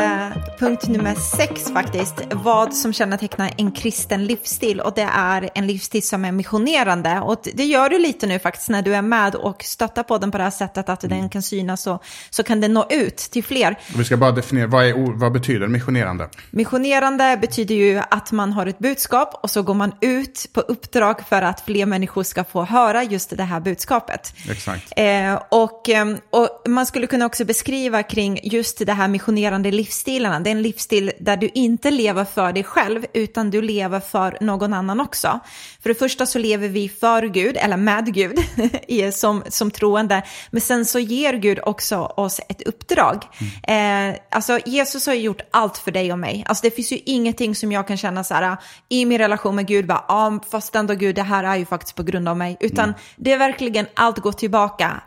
[0.59, 2.15] punkt nummer sex faktiskt.
[2.31, 7.21] Vad som kännetecknar en kristen livsstil och det är en livsstil som är missionerande.
[7.21, 10.31] Och det gör du lite nu faktiskt när du är med och stöttar på den
[10.31, 13.45] på det här sättet att den kan synas och så kan den nå ut till
[13.45, 13.79] fler.
[13.97, 16.29] Vi ska bara definiera, vad, är, vad betyder missionerande?
[16.51, 21.21] Missionerande betyder ju att man har ett budskap och så går man ut på uppdrag
[21.29, 24.35] för att fler människor ska få höra just det här budskapet.
[24.51, 24.93] Exakt.
[24.97, 30.41] Eh, och, eh, och man skulle kunna också beskriva kring just det här missionerande livsstilarna.
[30.41, 34.39] Det är en livsstil där du inte lever för dig själv, utan du lever för
[34.41, 35.41] någon annan också.
[35.83, 38.39] För det första så lever vi för Gud, eller med Gud,
[39.15, 40.23] som, som troende.
[40.51, 43.25] Men sen så ger Gud också oss ett uppdrag.
[43.65, 44.13] Mm.
[44.13, 46.45] Eh, alltså Jesus har gjort allt för dig och mig.
[46.47, 48.57] Alltså det finns ju ingenting som jag kan känna så här,
[48.89, 51.97] i min relation med Gud, bara, ah, fast ändå Gud, det här är ju faktiskt
[51.97, 52.57] på grund av mig.
[52.61, 52.95] Utan mm.
[53.17, 55.03] det är verkligen allt går tillbaka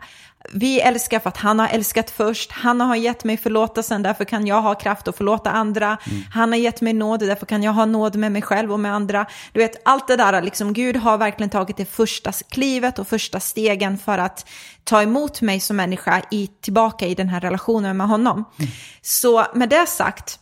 [0.52, 2.52] vi älskar för att han har älskat först.
[2.52, 5.86] Han har gett mig förlåtelsen, därför kan jag ha kraft att förlåta andra.
[5.86, 6.22] Mm.
[6.32, 8.94] Han har gett mig nåd, därför kan jag ha nåd med mig själv och med
[8.94, 9.26] andra.
[9.52, 13.40] Du vet, allt det där, liksom, Gud har verkligen tagit det första klivet och första
[13.40, 14.48] stegen för att
[14.84, 18.44] ta emot mig som människa i, tillbaka i den här relationen med honom.
[18.58, 18.70] Mm.
[19.02, 20.38] Så med det sagt,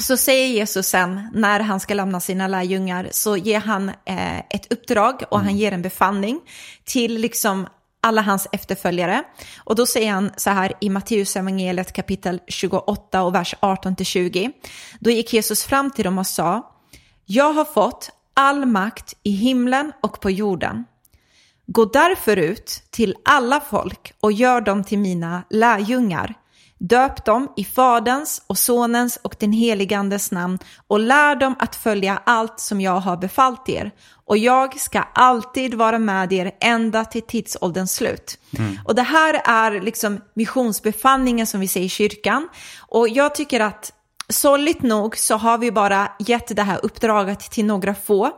[0.00, 4.72] så säger Jesus sen, när han ska lämna sina lärjungar, så ger han eh, ett
[4.72, 5.46] uppdrag och mm.
[5.46, 6.40] han ger en befallning
[6.84, 7.66] till liksom
[8.00, 9.22] alla hans efterföljare.
[9.58, 14.52] Och då säger han så här i Matteus evangeliet kapitel 28 och vers 18-20.
[15.00, 16.72] Då gick Jesus fram till dem och sa,
[17.24, 20.84] jag har fått all makt i himlen och på jorden.
[21.66, 26.34] Gå därför ut till alla folk och gör dem till mina lärjungar.
[26.78, 32.22] Döp dem i Faderns och Sonens och den heligandes namn och lär dem att följa
[32.26, 33.90] allt som jag har befallt er.
[34.30, 38.38] Och jag ska alltid vara med er ända till tidsålderns slut.
[38.58, 38.78] Mm.
[38.84, 42.48] Och det här är liksom missionsbefallningen som vi säger i kyrkan.
[42.78, 43.92] Och jag tycker att
[44.30, 48.30] sorgligt nog så har vi bara gett det här uppdraget till några få.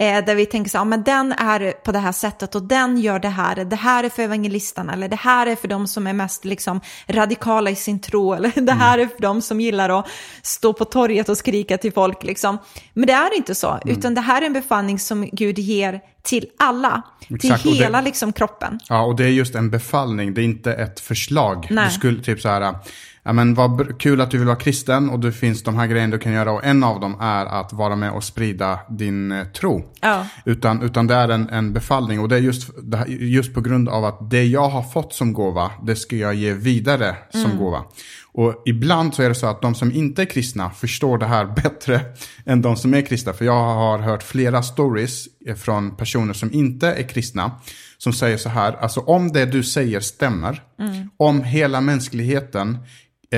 [0.00, 2.98] Eh, där vi tänker så här, men den är på det här sättet och den
[2.98, 3.64] gör det här.
[3.64, 6.80] Det här är för evangelisterna eller det här är för de som är mest liksom,
[7.06, 10.08] radikala i sin tro eller det här är för de som gillar att
[10.42, 12.24] stå på torget och skrika till folk.
[12.24, 12.58] Liksom.
[12.92, 13.98] Men det är inte så, mm.
[13.98, 18.04] utan det här är en befallning som Gud ger till alla, Exakt, till hela det,
[18.04, 18.80] liksom, kroppen.
[18.88, 21.66] Ja, och det är just en befallning, det är inte ett förslag.
[21.70, 21.84] Nej.
[21.84, 22.74] Du skulle typ så här,
[23.28, 26.12] ja men vad kul att du vill vara kristen och det finns de här grejerna
[26.12, 29.44] du kan göra och en av dem är att vara med och sprida din eh,
[29.44, 29.92] tro.
[30.00, 30.26] Ja.
[30.44, 32.70] Utan, utan det är en, en befallning och det är just,
[33.08, 36.52] just på grund av att det jag har fått som gåva, det ska jag ge
[36.52, 37.58] vidare som mm.
[37.58, 37.84] gåva.
[38.32, 41.44] Och ibland så är det så att de som inte är kristna förstår det här
[41.62, 42.00] bättre
[42.46, 43.32] än de som är kristna.
[43.32, 47.50] För jag har hört flera stories från personer som inte är kristna.
[47.98, 51.10] Som säger så här, alltså om det du säger stämmer, mm.
[51.16, 52.78] om hela mänskligheten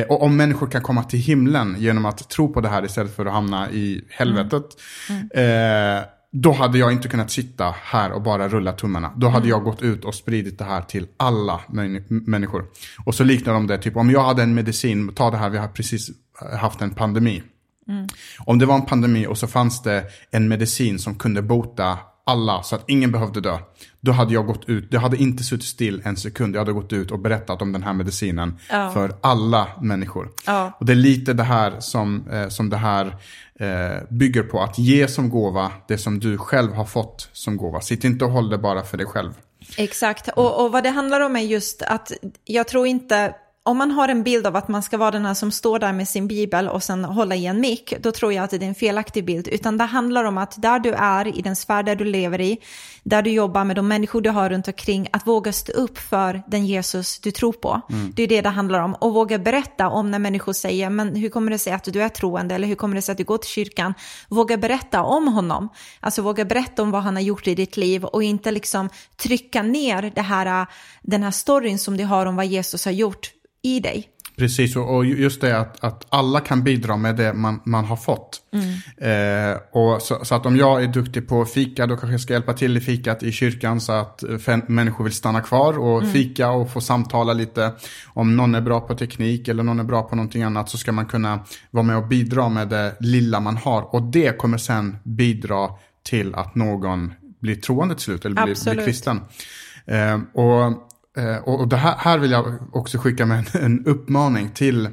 [0.08, 3.26] och om människor kan komma till himlen genom att tro på det här istället för
[3.26, 4.64] att hamna i helvetet.
[5.08, 5.28] Mm.
[5.34, 5.98] Mm.
[5.98, 9.12] Eh, då hade jag inte kunnat sitta här och bara rulla tummarna.
[9.16, 9.50] Då hade mm.
[9.50, 11.60] jag gått ut och spridit det här till alla
[12.08, 12.64] människor.
[13.04, 15.58] Och så liknar de det, typ om jag hade en medicin, ta det här, vi
[15.58, 16.10] har precis
[16.60, 17.42] haft en pandemi.
[17.88, 18.06] Mm.
[18.38, 21.98] Om det var en pandemi och så fanns det en medicin som kunde bota
[22.30, 23.58] alla så att ingen behövde dö.
[24.00, 26.54] Då hade jag gått ut, jag hade inte suttit still en sekund.
[26.54, 28.90] Jag hade gått ut och berättat om den här medicinen ja.
[28.90, 30.30] för alla människor.
[30.46, 30.76] Ja.
[30.80, 33.16] Och det är lite det här som, eh, som det här
[33.60, 34.60] eh, bygger på.
[34.60, 37.80] Att ge som gåva det som du själv har fått som gåva.
[37.80, 39.32] Sitt inte och håll det bara för dig själv.
[39.76, 42.12] Exakt, och, och vad det handlar om är just att
[42.44, 45.34] jag tror inte om man har en bild av att man ska vara den här
[45.34, 48.44] som står där med sin bibel och sen hålla i en mick, då tror jag
[48.44, 49.48] att det är en felaktig bild.
[49.48, 52.58] Utan det handlar om att där du är, i den sfär där du lever i,
[53.02, 56.42] där du jobbar med de människor du har runt omkring, att våga stå upp för
[56.46, 57.80] den Jesus du tror på.
[57.90, 58.12] Mm.
[58.16, 58.94] Det är det det handlar om.
[58.94, 62.08] Och våga berätta om när människor säger, men hur kommer det sig att du är
[62.08, 62.54] troende?
[62.54, 63.94] Eller hur kommer det sig att du går till kyrkan?
[64.28, 65.68] Våga berätta om honom.
[66.00, 69.62] Alltså våga berätta om vad han har gjort i ditt liv och inte liksom trycka
[69.62, 70.66] ner det här,
[71.02, 73.30] den här storyn som du har om vad Jesus har gjort
[73.62, 74.08] i dig.
[74.40, 78.40] Precis, och just det att, att alla kan bidra med det man, man har fått.
[78.52, 79.52] Mm.
[79.52, 82.32] Eh, och så, så, att om jag är duktig på fika, då kanske jag ska
[82.32, 84.24] hjälpa till i fikat i kyrkan så att
[84.66, 86.12] människor vill stanna kvar och mm.
[86.12, 87.72] fika och få samtala lite.
[88.06, 90.92] Om någon är bra på teknik eller någon är bra på någonting annat så ska
[90.92, 93.94] man kunna vara med och bidra med det lilla man har.
[93.94, 95.68] Och det kommer sen bidra
[96.02, 99.20] till att någon blir troende till slut eller blir, blir kristen.
[99.86, 104.50] Eh, och, eh, och det här, här vill jag också skicka med en, en uppmaning
[104.50, 104.88] till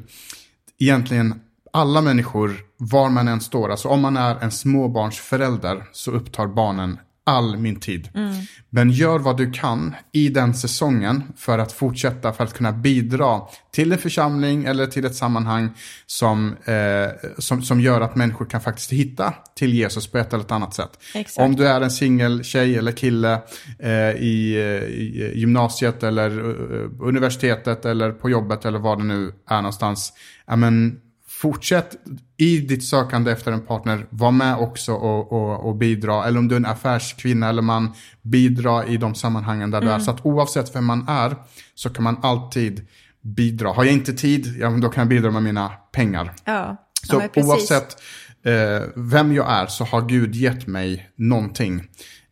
[0.80, 1.42] egentligen
[1.74, 3.72] alla människor, var man än står.
[3.72, 8.10] Alltså om man är en småbarnsförälder så upptar barnen all min tid.
[8.14, 8.36] Mm.
[8.70, 13.42] Men gör vad du kan i den säsongen för att fortsätta, för att kunna bidra
[13.72, 15.70] till en församling eller till ett sammanhang
[16.06, 20.54] som, eh, som, som gör att människor kan faktiskt hitta till Jesus på ett eller
[20.54, 20.90] annat sätt.
[21.14, 21.46] Exakt.
[21.46, 23.42] Om du är en singel tjej eller kille
[23.80, 29.62] eh, i, i, gymnasiet eller uh, universitetet eller på jobbet eller vad det nu är
[29.62, 30.14] någonstans.
[30.46, 31.00] Ja, men,
[31.42, 31.96] fortsätt
[32.38, 36.26] i ditt sökande efter en partner, var med också och, och, och, bidra.
[36.26, 39.86] Eller om du är en affärskvinna eller man, bidra i de sammanhangen där mm.
[39.86, 39.96] du är.
[39.96, 40.06] Mm.
[40.06, 41.36] Så att oavsett vem man är
[41.76, 42.88] så kan man alltid
[43.22, 43.70] bidra.
[43.70, 46.34] Har jag inte tid, ja, då kan jag bidra med mina pengar.
[46.46, 47.98] Ja, så ja, oavsett
[48.44, 51.88] eh, vem jag är så har Gud gett mig någonting.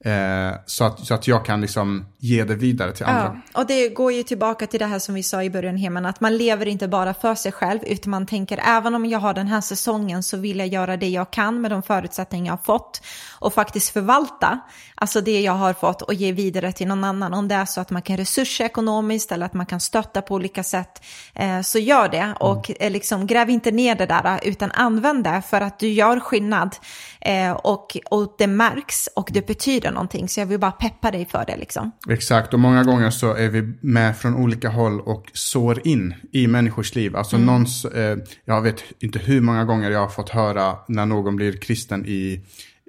[0.05, 3.41] Eh, så, att, så att jag kan liksom ge det vidare till andra.
[3.53, 6.05] Ja, och det går ju tillbaka till det här som vi sa i början, Heman,
[6.05, 9.33] att man lever inte bara för sig själv, utan man tänker även om jag har
[9.33, 12.63] den här säsongen så vill jag göra det jag kan med de förutsättningar jag har
[12.63, 13.01] fått
[13.39, 14.59] och faktiskt förvalta,
[14.95, 17.33] alltså det jag har fått och ge vidare till någon annan.
[17.33, 20.35] Om det är så att man kan resursa ekonomiskt eller att man kan stötta på
[20.35, 22.93] olika sätt, eh, så gör det och mm.
[22.93, 26.75] liksom gräv inte ner det där, utan använd det för att du gör skillnad
[27.21, 30.29] eh, och, och det märks och det betyder någonting.
[30.29, 31.91] Så jag vill bara peppa dig för det liksom.
[32.15, 36.47] Exakt, och många gånger så är vi med från olika håll och sår in i
[36.47, 37.15] människors liv.
[37.15, 37.45] Alltså mm.
[37.45, 41.57] någons, eh, jag vet inte hur många gånger jag har fått höra när någon blir
[41.57, 42.41] kristen i,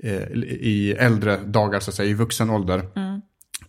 [0.02, 0.22] eh,
[0.60, 2.82] i äldre dagar, så att säga, i vuxen ålder.
[2.96, 3.20] Mm.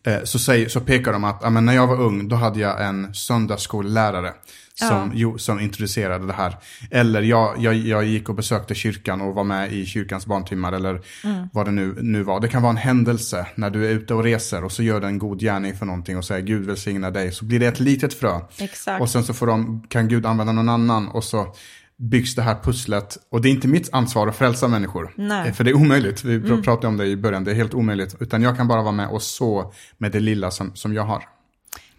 [0.03, 3.13] Eh, så, säger, så pekar de att när jag var ung, då hade jag en
[3.13, 4.33] söndagsskollärare
[4.79, 6.57] som, jo, som introducerade det här.
[6.91, 11.01] Eller jag, jag, jag gick och besökte kyrkan och var med i kyrkans barntimmar eller
[11.23, 11.49] mm.
[11.53, 12.39] vad det nu, nu var.
[12.39, 15.07] Det kan vara en händelse när du är ute och reser och så gör du
[15.07, 17.31] en god gärning för någonting och säger Gud välsigna dig.
[17.31, 18.39] Så blir det ett litet frö.
[18.57, 19.01] Exakt.
[19.01, 21.55] Och sen så får de, kan Gud använda någon annan och så
[21.97, 23.17] byggs det här pusslet.
[23.31, 25.13] Och det är inte mitt ansvar att frälsa människor.
[25.15, 25.53] Nej.
[25.53, 26.23] För det är omöjligt.
[26.23, 26.63] Vi mm.
[26.63, 27.43] pratade om det i början.
[27.43, 28.15] Det är helt omöjligt.
[28.19, 31.23] Utan jag kan bara vara med och så med det lilla som, som jag har.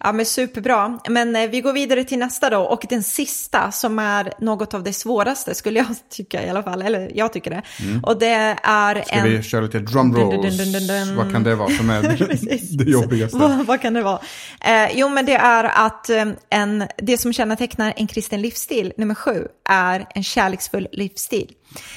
[0.03, 0.99] Ja men superbra.
[1.09, 4.83] Men eh, vi går vidare till nästa då och den sista som är något av
[4.83, 6.81] det svåraste skulle jag tycka i alla fall.
[6.81, 7.61] Eller jag tycker det.
[7.79, 8.03] Mm.
[8.03, 9.29] Och det är Ska en...
[9.29, 10.57] vi köra lite drumrolls?
[10.57, 12.01] Dun, dun, dun, vad kan det vara som är
[12.77, 13.37] det jobbigaste?
[13.37, 14.19] vad, vad, kan det vara?
[14.61, 19.15] Eh, jo men det är att eh, en, det som kännetecknar en kristen livsstil, nummer
[19.15, 21.53] sju, är en kärleksfull livsstil.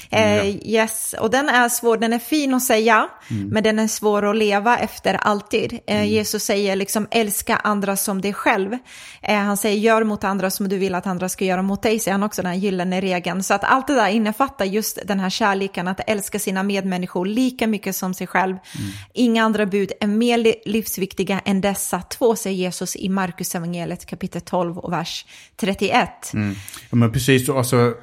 [0.09, 3.47] Eh, yes, och den är svår, den är fin att säga, mm.
[3.49, 5.73] men den är svår att leva efter alltid.
[5.73, 6.07] Eh, mm.
[6.07, 8.77] Jesus säger liksom älska andra som dig själv.
[9.21, 11.99] Eh, han säger gör mot andra som du vill att andra ska göra mot dig,
[11.99, 13.43] säger han också den här gyllene regeln.
[13.43, 17.67] Så att allt det där innefattar just den här kärleken, att älska sina medmänniskor lika
[17.67, 18.51] mycket som sig själv.
[18.51, 18.91] Mm.
[19.13, 24.41] Inga andra bud är mer livsviktiga än dessa två, säger Jesus i Markus evangeliet kapitel
[24.41, 25.25] 12 och vers
[25.55, 26.33] 31.
[26.33, 26.55] Mm.
[26.89, 27.93] Ja, men precis, alltså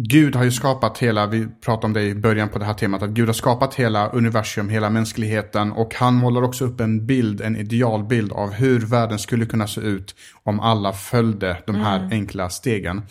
[0.00, 3.02] Gud har ju skapat hela, vi pratade om det i början på det här temat,
[3.02, 7.40] att Gud har skapat hela universum, hela mänskligheten och han målar också upp en bild,
[7.40, 12.10] en idealbild av hur världen skulle kunna se ut om alla följde de här mm.
[12.12, 13.02] enkla stegen.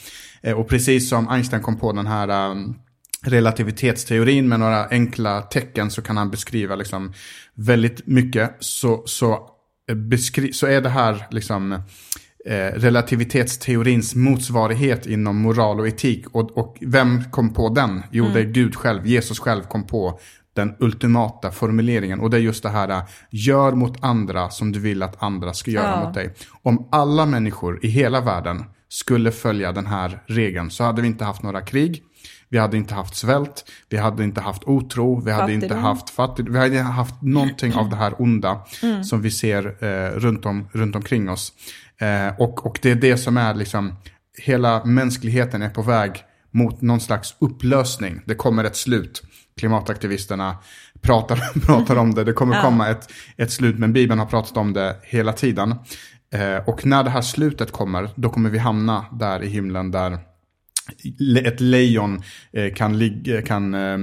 [0.42, 2.76] Eh, och precis som Einstein kom på den här um,
[3.22, 7.14] relativitetsteorin med några enkla tecken så kan han beskriva liksom
[7.54, 8.56] väldigt mycket.
[8.60, 9.50] Så, så,
[9.90, 11.82] eh, beskri så är det här liksom
[12.76, 16.28] relativitetsteorins motsvarighet inom moral och etik.
[16.32, 18.04] Och, och vem kom på den?
[18.12, 18.34] Jo, mm.
[18.34, 20.20] det är Gud själv, Jesus själv kom på
[20.58, 22.20] den ultimata formuleringen.
[22.20, 25.72] Och det är just det här, gör mot andra som du vill att andra ska
[25.72, 26.06] göra ja.
[26.06, 26.34] mot dig.
[26.62, 31.26] Om alla människor i hela världen skulle följa den här regeln så hade vi inte
[31.26, 32.04] haft några krig.
[32.50, 35.64] Vi hade inte haft svält, vi hade inte haft otro, vi hade fattigdom.
[35.64, 36.54] inte haft fattigdom.
[36.54, 39.04] Vi hade haft någonting av det här onda mm.
[39.04, 41.54] som vi ser eh, runt, om, runt omkring oss.
[42.02, 43.96] Eh, och, och det är det som är liksom,
[44.38, 48.22] hela mänskligheten är på väg mot någon slags upplösning.
[48.26, 49.24] Det kommer ett slut.
[49.58, 50.58] Klimataktivisterna
[51.02, 52.24] pratar, pratar om det.
[52.24, 52.62] Det kommer ja.
[52.62, 55.76] komma ett, ett slut, men Bibeln har pratat om det hela tiden.
[56.34, 60.20] Eh, och när det här slutet kommer, då kommer vi hamna där i himlen där
[61.44, 62.22] ett lejon
[62.52, 63.98] eh, kan, ligga, kan eh,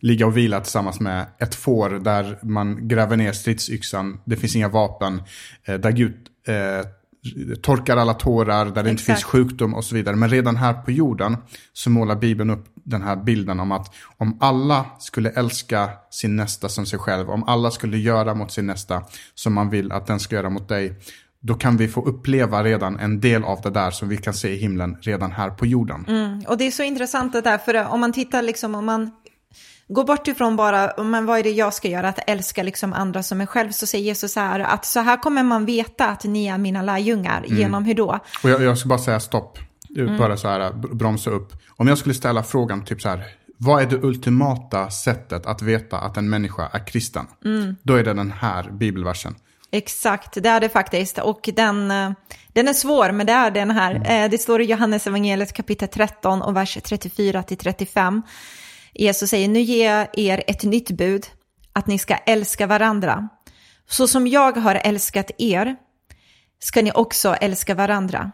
[0.00, 4.20] ligga och vila tillsammans med ett får där man gräver ner stridsyxan.
[4.24, 5.22] Det finns inga vapen.
[5.64, 6.86] Eh, där Gud eh,
[7.62, 8.88] torkar alla tårar, där det Exakt.
[8.88, 10.16] inte finns sjukdom och så vidare.
[10.16, 11.36] Men redan här på jorden
[11.72, 16.68] så målar Bibeln upp den här bilden om att om alla skulle älska sin nästa
[16.68, 19.02] som sig själv, om alla skulle göra mot sin nästa
[19.34, 20.98] som man vill att den ska göra mot dig,
[21.40, 24.48] då kan vi få uppleva redan en del av det där som vi kan se
[24.48, 26.04] i himlen redan här på jorden.
[26.08, 29.10] Mm, och det är så intressant det där, för om man tittar liksom, om man
[29.88, 33.22] går bort ifrån bara, men vad är det jag ska göra, att älska liksom andra
[33.22, 36.24] som mig själv, så säger Jesus så här, att så här kommer man veta att
[36.24, 37.58] ni är mina lärjungar, mm.
[37.58, 38.18] genom hur då?
[38.42, 39.58] Och jag, jag ska bara säga stopp,
[39.96, 40.18] mm.
[40.18, 41.52] bara så här, bromsa upp.
[41.68, 43.24] Om jag skulle ställa frågan typ så här,
[43.56, 47.26] vad är det ultimata sättet att veta att en människa är kristen?
[47.44, 47.76] Mm.
[47.82, 49.34] Då är det den här bibelversen.
[49.70, 51.18] Exakt, det är det faktiskt.
[51.18, 52.10] Och den, eh,
[52.48, 53.94] den är svår, men det är den här.
[53.94, 54.24] Mm.
[54.24, 58.22] Eh, det står i Johannes evangeliet kapitel 13 och vers 34 till 35.
[58.98, 61.26] Jesus säger, nu ger jag er ett nytt bud,
[61.72, 63.28] att ni ska älska varandra.
[63.88, 65.76] Så som jag har älskat er
[66.58, 68.32] ska ni också älska varandra.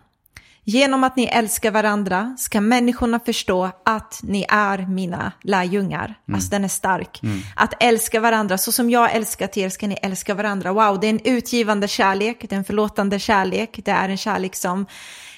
[0.67, 6.05] Genom att ni älskar varandra ska människorna förstå att ni är mina lärjungar.
[6.05, 6.35] Mm.
[6.35, 7.23] Alltså den är stark.
[7.23, 7.41] Mm.
[7.57, 10.73] Att älska varandra, så som jag älskat er ska ni älska varandra.
[10.73, 14.55] Wow, det är en utgivande kärlek, det är en förlåtande kärlek, det är en kärlek
[14.55, 14.87] som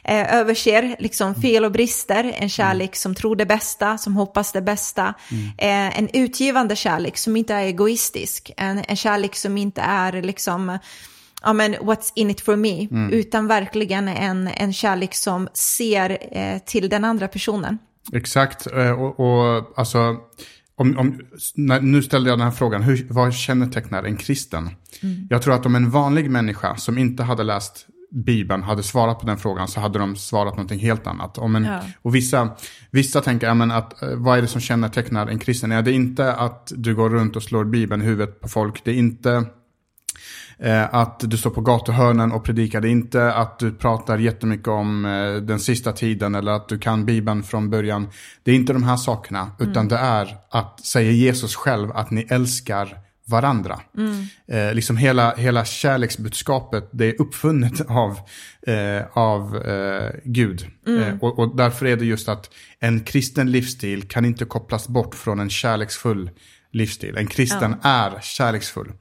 [0.08, 2.94] eh, överser liksom fel och brister, en kärlek mm.
[2.94, 5.14] som tror det bästa, som hoppas det bästa.
[5.30, 5.46] Mm.
[5.58, 10.78] Eh, en utgivande kärlek som inte är egoistisk, en, en kärlek som inte är liksom
[11.42, 13.12] ja men what's in it for me, mm.
[13.12, 17.78] utan verkligen en, en kärlek som ser eh, till den andra personen.
[18.12, 20.16] Exakt, eh, och, och alltså,
[20.76, 21.20] om, om,
[21.80, 24.70] nu ställde jag den här frågan, hur, vad kännetecknar en kristen?
[25.02, 25.26] Mm.
[25.30, 27.86] Jag tror att om en vanlig människa som inte hade läst
[28.24, 31.38] Bibeln hade svarat på den frågan så hade de svarat någonting helt annat.
[31.38, 31.80] Om en, ja.
[32.02, 32.50] Och vissa,
[32.90, 35.70] vissa tänker, ja, men att, eh, vad är det som kännetecknar en kristen?
[35.70, 38.84] Ja, det är inte att du går runt och slår Bibeln i huvudet på folk.
[38.84, 39.44] Det är inte
[40.58, 42.80] Eh, att du står på gatuhörnen och predikar.
[42.80, 46.78] Det är inte att du pratar jättemycket om eh, den sista tiden eller att du
[46.78, 48.08] kan Bibeln från början.
[48.42, 49.88] Det är inte de här sakerna, utan mm.
[49.88, 53.80] det är att, säger Jesus själv, att ni älskar varandra.
[53.98, 54.26] Mm.
[54.48, 58.18] Eh, liksom hela, hela kärleksbudskapet, det är uppfunnet av,
[58.66, 60.66] eh, av eh, Gud.
[60.86, 61.02] Mm.
[61.02, 62.50] Eh, och, och, därför är det just att
[62.80, 66.30] en kristen livsstil kan inte kopplas bort från en kärleksfull
[66.72, 67.16] livsstil.
[67.16, 67.88] En kristen ja.
[67.88, 68.92] är kärleksfull.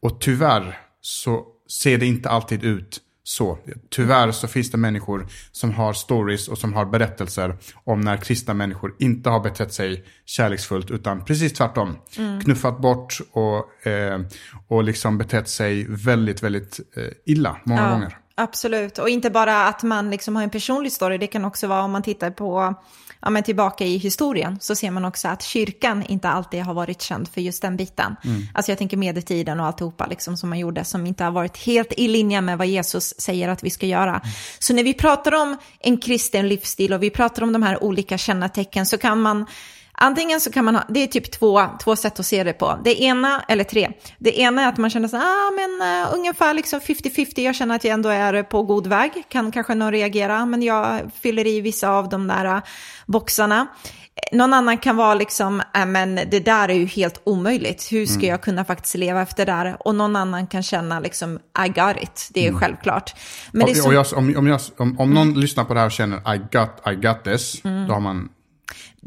[0.00, 1.46] Och tyvärr så
[1.82, 3.58] ser det inte alltid ut så.
[3.90, 8.54] Tyvärr så finns det människor som har stories och som har berättelser om när kristna
[8.54, 11.96] människor inte har betett sig kärleksfullt utan precis tvärtom.
[12.18, 12.40] Mm.
[12.40, 14.20] Knuffat bort och, eh,
[14.68, 18.18] och liksom betett sig väldigt, väldigt eh, illa många ja, gånger.
[18.34, 21.82] Absolut, och inte bara att man liksom har en personlig story, det kan också vara
[21.82, 22.74] om man tittar på
[23.22, 27.02] ja, men tillbaka i historien så ser man också att kyrkan inte alltid har varit
[27.02, 28.16] känd för just den biten.
[28.24, 28.42] Mm.
[28.54, 31.92] Alltså jag tänker medeltiden och alltihopa liksom som man gjorde som inte har varit helt
[31.92, 34.10] i linje med vad Jesus säger att vi ska göra.
[34.10, 34.28] Mm.
[34.58, 38.18] Så när vi pratar om en kristen livsstil och vi pratar om de här olika
[38.18, 39.46] kännetecken så kan man
[40.00, 42.78] Antingen så kan man ha, det är typ två, två sätt att se det på.
[42.84, 43.90] Det ena, eller tre.
[44.18, 47.74] Det ena är att man känner så ah, men uh, ungefär liksom 50-50, jag känner
[47.74, 49.24] att jag ändå är på god väg.
[49.28, 52.60] Kan kanske någon reagera, men jag fyller i vissa av de där uh,
[53.06, 53.66] boxarna.
[54.32, 57.92] Någon annan kan vara liksom, äh, men det där är ju helt omöjligt.
[57.92, 58.30] Hur ska mm.
[58.30, 59.76] jag kunna faktiskt leva efter det där?
[59.80, 62.28] Och någon annan kan känna liksom, I got it.
[62.34, 62.60] Det är mm.
[62.60, 63.14] självklart.
[63.52, 65.40] Men och, det är och jag, om, om, jag, om, om någon mm.
[65.40, 67.86] lyssnar på det här och känner I got, I got this, mm.
[67.86, 68.28] då har man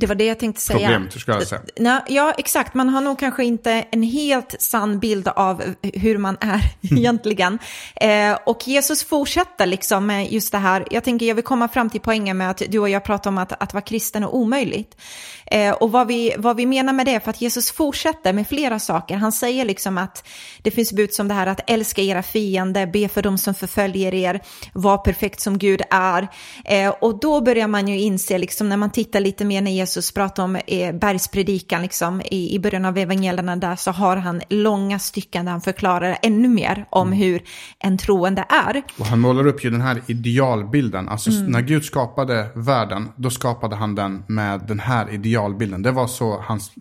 [0.02, 0.80] det var det jag tänkte säga.
[0.80, 2.02] Problem, ska jag säga.
[2.08, 2.74] Ja, exakt.
[2.74, 6.47] Man har nog kanske inte en helt sann bild av hur man är
[6.82, 6.97] mm.
[6.97, 7.60] egentligen.
[7.95, 10.88] Eh, och Jesus fortsätter liksom med just det här.
[10.91, 13.38] Jag tänker, jag vill komma fram till poängen med att du och jag pratar om
[13.38, 14.95] att, att vara kristen är omöjligt.
[15.45, 18.47] Eh, och vad vi, vad vi menar med det är för att Jesus fortsätter med
[18.47, 19.16] flera saker.
[19.16, 20.28] Han säger liksom att
[20.62, 24.14] det finns bud som det här att älska era fiender, be för dem som förföljer
[24.14, 24.41] er,
[24.74, 26.28] var perfekt som Gud är.
[26.66, 29.91] Eh, och då börjar man ju inse, liksom när man tittar lite mer när Jesus
[30.16, 35.00] pratar om eh, bergspredikan, liksom, i, i början av evangelierna där så har han långa
[35.00, 37.20] stycken där han förklarar ännu mer om mm.
[37.20, 37.44] hur
[37.80, 38.84] en troende är.
[39.00, 41.46] Och han målar upp ju den här idealbilden, alltså mm.
[41.46, 45.82] när Gud skapade världen, då skapade han den med den här idealbilden.
[45.82, 46.72] Det var så hans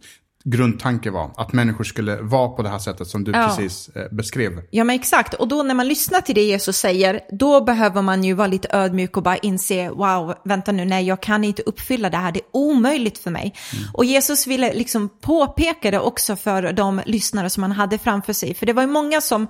[0.51, 1.31] grundtanke var.
[1.37, 3.47] Att människor skulle vara på det här sättet som du ja.
[3.49, 4.63] precis eh, beskrev.
[4.71, 5.35] Ja men exakt.
[5.35, 8.69] Och då när man lyssnar till det Jesus säger, då behöver man ju vara lite
[8.71, 12.41] ödmjuk och bara inse, wow, vänta nu, nej jag kan inte uppfylla det här, det
[12.41, 13.55] är omöjligt för mig.
[13.73, 13.85] Mm.
[13.95, 18.55] Och Jesus ville liksom påpeka det också för de lyssnare som han hade framför sig.
[18.55, 19.47] För det var ju många som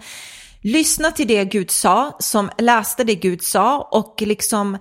[0.61, 4.79] lyssnade till det Gud sa, som läste det Gud sa och liksom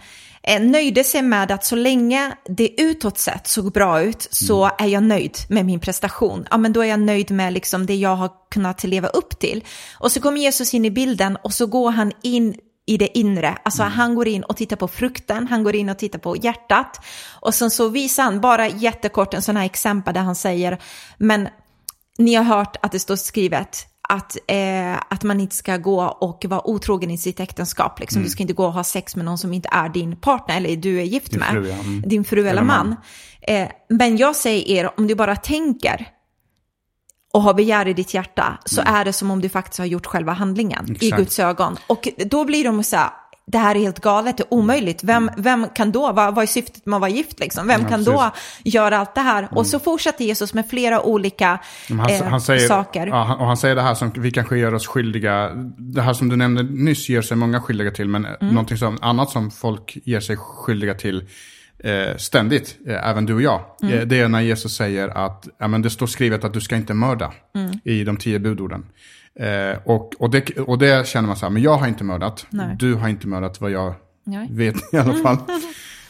[0.60, 4.76] nöjde sig med att så länge det utåt sett såg bra ut så mm.
[4.80, 6.48] är jag nöjd med min prestation.
[6.52, 9.64] Ja, men då är jag nöjd med liksom det jag har kunnat leva upp till.
[10.00, 13.58] Och så kommer Jesus in i bilden och så går han in i det inre.
[13.64, 17.06] Alltså han går in och tittar på frukten, han går in och tittar på hjärtat.
[17.40, 20.82] Och sen så visar han bara jättekort en sån här exempel där han säger,
[21.18, 21.48] men
[22.18, 26.46] ni har hört att det står skrivet, att, eh, att man inte ska gå och
[26.48, 28.00] vara otrogen i sitt äktenskap.
[28.00, 28.24] Liksom.
[28.24, 30.76] Du ska inte gå och ha sex med någon som inte är din partner eller
[30.76, 31.50] du är gift Din med.
[31.50, 31.76] fru, ja.
[31.76, 32.02] Mm.
[32.06, 32.88] Din fru eller, Eller man.
[32.90, 32.98] man.
[33.42, 36.08] Eh, men jag säger er, om du bara tänker
[37.34, 40.06] och har begär i ditt hjärta så är det som om du faktiskt har gjort
[40.06, 40.96] själva handlingen i Mm.
[41.02, 41.18] Exakt.
[41.18, 41.78] Guds ögon.
[41.88, 43.10] Och då blir de så här,
[43.52, 45.04] det här är helt galet, det är omöjligt.
[45.04, 47.68] Vem, vem kan då, vad, vad är syftet med att vara gift liksom?
[47.68, 48.32] Vem Ja, kan då
[48.64, 49.48] göra allt det här?
[49.52, 53.08] Och så fortsätter Jesus med flera olika Han, eh, han säger, saker.
[53.08, 56.14] Ja, han- och han säger det här som vi kanske gör oss skyldiga, det här
[56.14, 58.38] som du nämnde nyss ger sig många skyldiga till, men Mm.
[58.54, 61.24] någonting som, annat som folk ger sig skyldiga till
[61.84, 63.94] eh, ständigt, eh, även du och jag, Mm.
[64.00, 66.76] eh, det är när Jesus säger att ja, men det står skrivet att du ska
[66.76, 67.72] inte mörda Mm.
[67.84, 68.86] i de tio budorden.
[69.40, 72.46] Eh, och, och, det, och det känner man så här, men jag har inte mördat,
[72.50, 72.76] Nej.
[72.80, 73.94] du har inte mördat vad jag
[74.26, 74.48] Nej.
[74.52, 75.38] vet i alla fall.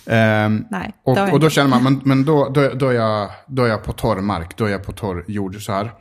[0.05, 2.93] Ehm, Nej, har jag och, och då känner man, men, men då, då, då, är
[2.93, 5.91] jag, då är jag på torr mark, då är jag på torr jord så här.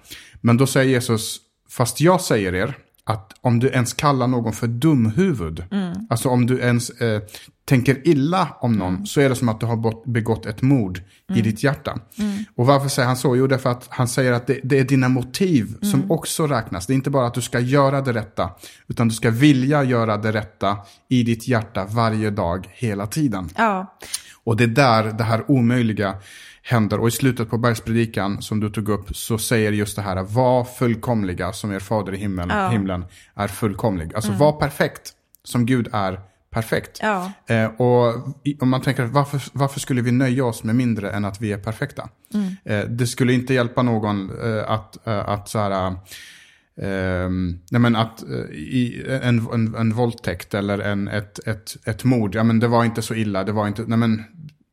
[0.41, 1.37] Men då säger Jesus,
[1.71, 5.93] fast jag säger er att om du ens kallar någon för dumhuvud, Mm.
[6.11, 7.23] alltså om du ens eh,
[7.69, 9.07] tänker illa om någon, Mm.
[9.07, 11.01] så är det som att du har begått ett mord
[11.35, 11.99] i ditt hjärta.
[12.19, 12.45] Mm.
[12.57, 13.37] Och varför säger han så?
[13.37, 15.91] Jo, därför att han säger att det, det är dina motiv Mm.
[15.91, 16.87] som också räknas.
[16.87, 18.51] Det är inte bara att du ska göra det rätta,
[18.87, 23.49] utan du ska vilja göra det rätta i ditt hjärta varje dag, hela tiden.
[23.57, 23.97] Ja,
[24.45, 26.15] Och det är där det här omöjliga
[26.63, 27.01] händer.
[27.01, 30.65] Och i slutet på bergspredikan som du tog upp så säger just det här, var
[30.65, 32.69] fullkomliga som er fader i himlen, Ja.
[32.69, 33.05] himlen
[33.35, 34.15] är fullkomlig.
[34.15, 35.13] Alltså var perfekt
[35.45, 36.99] som Gud är perfekt.
[37.03, 37.33] Ja.
[37.47, 38.15] Eh, och
[38.61, 41.59] om man tänker, varför, varför skulle vi nöja oss med mindre än att vi är
[41.59, 42.09] perfekta?
[42.65, 45.97] Eh, det skulle inte hjälpa någon eh, att, eh, att så här,
[46.83, 52.05] Ehm, nej men att eh, i en, en, en våldtäkt eller en, ett, ett, ett
[52.05, 54.25] mord, ja men det var inte så illa, det var inte, nej men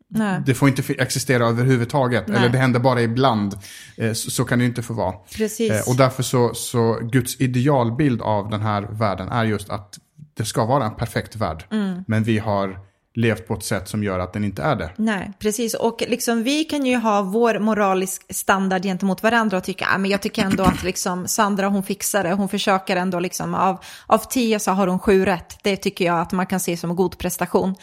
[0.08, 0.42] nej.
[0.46, 2.38] det får inte existera överhuvudtaget, Nej.
[2.38, 3.58] eller det händer bara ibland.
[3.98, 5.14] Eh, så, så kan det inte få vara.
[5.38, 5.88] Precis.
[5.88, 10.00] Och därför så, så Guds idealbild av den här världen är just att
[10.34, 11.66] det ska vara en perfekt värld.
[11.72, 12.04] Mm.
[12.08, 12.80] Men vi har
[13.16, 14.92] levt på ett sätt som gör att den inte är det.
[14.96, 15.74] Nej, precis.
[15.74, 20.12] Och liksom, vi kan ju ha vår moralisk standard gentemot varandra och tycka, ah, men
[20.12, 24.18] jag tycker ändå att liksom, Sandra hon fixar det, hon försöker ändå liksom, av, av
[24.18, 25.58] tio så har hon sju rätt.
[25.64, 27.76] Det tycker jag att man kan se som en god prestation.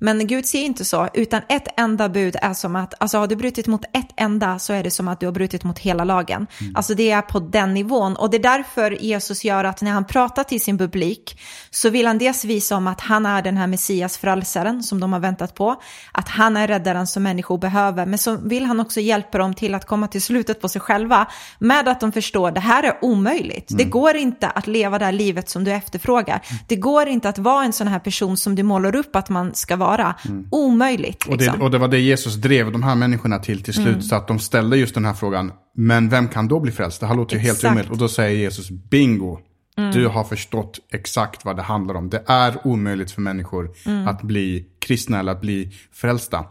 [0.00, 3.36] Men Gud ser inte så, utan ett enda bud är som att, alltså har du
[3.36, 6.46] brutit mot ett enda så är det som att du har brutit mot hela lagen.
[6.74, 8.16] Alltså det är på den nivån.
[8.16, 11.40] Och det är därför Jesus gör att när han pratar till sin publik
[11.70, 15.12] så vill han dels visa om att han är den här Messias frälsaren som de
[15.12, 15.82] har väntat på,
[16.12, 19.74] att han är räddaren som människor behöver, men så vill han också hjälpa dem till
[19.74, 21.26] att komma till slutet på sig själva
[21.58, 23.68] med att de förstår det här är omöjligt.
[23.68, 26.40] Det går inte att leva det här livet som du efterfrågar.
[26.66, 29.54] Det går inte att vara en sån här person som du målar upp att man
[29.54, 29.89] ska vara.
[30.50, 31.26] Omöjligt.
[31.26, 31.62] Och det, Liksom.
[31.62, 34.04] och det var det Jesus drev de här människorna till till slut.
[34.04, 35.52] Så att de ställde just den här frågan.
[35.76, 37.00] Men vem kan då bli frälst?
[37.00, 37.90] Det här låter ju helt omöjligt.
[37.90, 39.38] Och då säger Jesus, bingo.
[39.92, 42.10] Du har förstått exakt vad det handlar om.
[42.10, 43.70] Det är omöjligt för människor
[44.08, 46.44] att bli kristna eller att bli frälsta.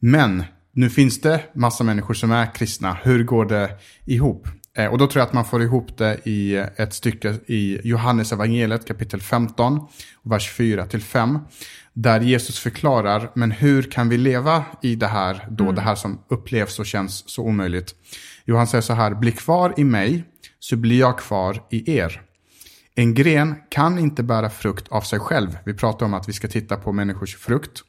[0.00, 2.96] Men nu finns det massa människor som är kristna.
[3.02, 3.70] Hur går det
[4.04, 4.48] ihop?
[4.76, 8.32] Eh, och då tror jag att man får ihop det i ett stycke i Johannes
[8.32, 9.86] evangeliet kapitel 15,
[10.22, 11.38] vers 4 till 5.
[11.92, 16.22] Där Jesus förklarar, men hur kan vi leva i det här då, det här som
[16.28, 17.94] upplevs och känns så omöjligt.
[18.44, 20.24] Jo, han säger så här, bli kvar i mig
[20.58, 22.22] så blir jag kvar i er.
[22.94, 25.58] En gren kan inte bära frukt av sig själv.
[25.64, 27.82] Vi pratar om att vi ska titta på människors frukt.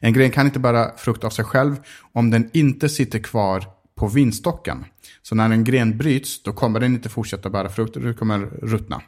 [0.00, 1.76] En gren kan inte bära frukt av sig själv
[2.12, 3.64] om den inte sitter kvar
[3.94, 4.84] på vinstocken.
[5.28, 8.38] Så när en gren bryts, då kommer den inte fortsätta bära frukt, och den kommer
[8.62, 9.02] ruttna.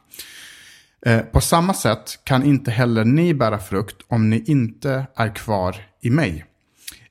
[1.07, 5.77] Eh, På samma sätt kan inte heller ni bära frukt om ni inte är kvar
[6.01, 6.45] i mig.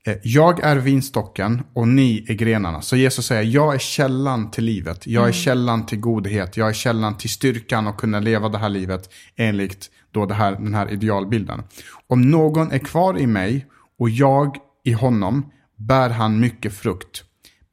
[0.08, 2.82] Eh, Jag är vinstocken och ni är grenarna.
[2.82, 5.08] Så Jesus säger, jag är källan till livet.
[5.08, 6.58] Jag är källan till godhet.
[6.58, 10.52] Jag är källan till styrkan och kunna leva det här livet enligt då det här,
[10.52, 11.64] den här idealbilden.
[12.08, 13.66] Om någon är kvar i mig
[14.00, 17.24] och jag i honom bär han mycket frukt.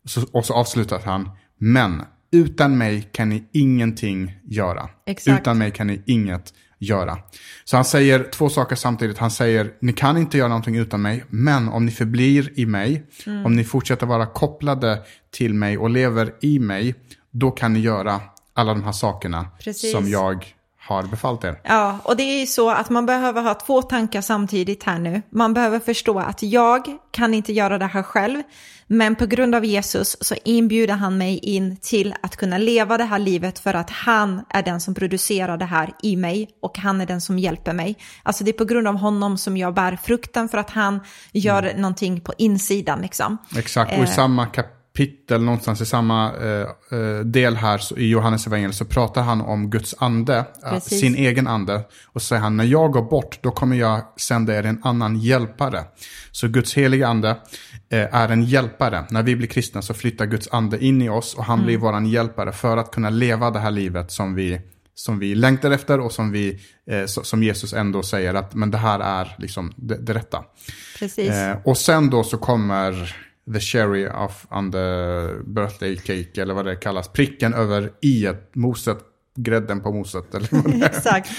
[0.06, 2.02] Så, och så avslutar han, men
[2.32, 4.88] utan mig kan ni ingenting göra.
[5.06, 5.40] Exakt.
[5.40, 7.18] Utan mig kan ni inget göra.
[7.64, 9.18] Så han säger två saker samtidigt.
[9.18, 13.06] Han säger, ni kan inte göra någonting utan mig, men om ni förblir i mig,
[13.26, 13.46] Mm.
[13.46, 14.98] om ni fortsätter vara kopplade
[15.30, 16.94] till mig och lever i mig,
[17.30, 18.20] då kan ni göra
[18.54, 19.92] alla de här sakerna Precis.
[19.92, 20.55] som jag
[20.86, 21.60] har befallt er.
[21.62, 25.22] Ja, och det är ju så att man behöver ha två tankar samtidigt här nu.
[25.30, 28.42] Man behöver förstå att jag kan inte göra det här själv,
[28.86, 33.04] men på grund av Jesus så inbjuder han mig in till att kunna leva det
[33.04, 37.00] här livet för att han är den som producerar det här i mig och han
[37.00, 37.98] är den som hjälper mig.
[38.22, 41.00] Alltså det är på grund av honom som jag bär frukten för att han
[41.32, 41.82] gör mm.
[41.82, 43.38] någonting på insidan liksom.
[43.56, 44.06] Exakt, och i eh.
[44.14, 48.84] samma kapitel kapitel, någonstans i samma eh, eh del här så, i Johannes evangeliet så
[48.84, 51.84] pratar han om Guds ande, äh, sin egen ande.
[52.06, 55.16] Och så säger han, när jag går bort, då kommer jag sända er en annan
[55.16, 55.84] hjälpare.
[56.30, 57.30] Så Guds heliga ande
[57.90, 59.04] eh, är en hjälpare.
[59.10, 61.66] När vi blir kristna så flyttar Guds ande in i oss och han mm.
[61.66, 64.60] blir våran hjälpare för att kunna leva det här livet som vi
[64.94, 68.78] som vi längtar efter och som, vi, eh, som Jesus ändå säger att men det
[68.78, 70.44] här är liksom det, det rätta.
[70.98, 71.30] Precis.
[71.30, 73.16] Eh, och sen då så kommer
[73.52, 74.78] the cherry of on the
[75.44, 77.08] birthday cake eller vad det kallas.
[77.08, 78.98] Pricken över i ett moset,
[79.36, 80.86] grädden på moset eller vad det är.
[80.96, 81.30] Exakt.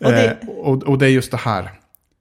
[0.00, 0.30] Och det...
[0.30, 1.70] Eh, och, och det är just det här.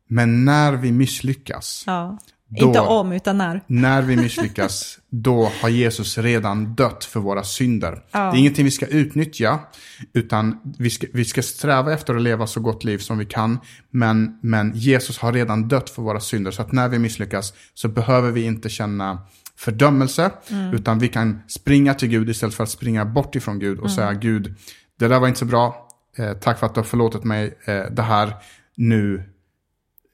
[0.08, 1.84] Men när vi misslyckas.
[1.88, 2.18] Ja.
[2.60, 3.62] Då, Inte om, utan när.
[3.68, 8.04] När vi misslyckas, då har Jesus redan dött för våra synder.
[8.12, 8.20] Ja.
[8.20, 9.60] Det är ingenting vi ska utnyttja,
[10.14, 13.60] utan vi ska, vi ska sträva efter att leva så gott liv som vi kan.
[13.90, 17.88] Men, men Jesus har redan dött för våra synder, så att när vi misslyckas så
[17.88, 19.20] behöver vi inte känna
[19.58, 20.74] fördömelse, mm.
[20.74, 23.96] utan vi kan springa till Gud istället för att springa bort ifrån Gud och mm.
[23.96, 24.56] säga Gud,
[25.00, 25.88] det där var inte så bra,
[26.18, 28.34] eh, tack för att du har förlåtit mig, eh, det här,
[28.76, 29.31] nu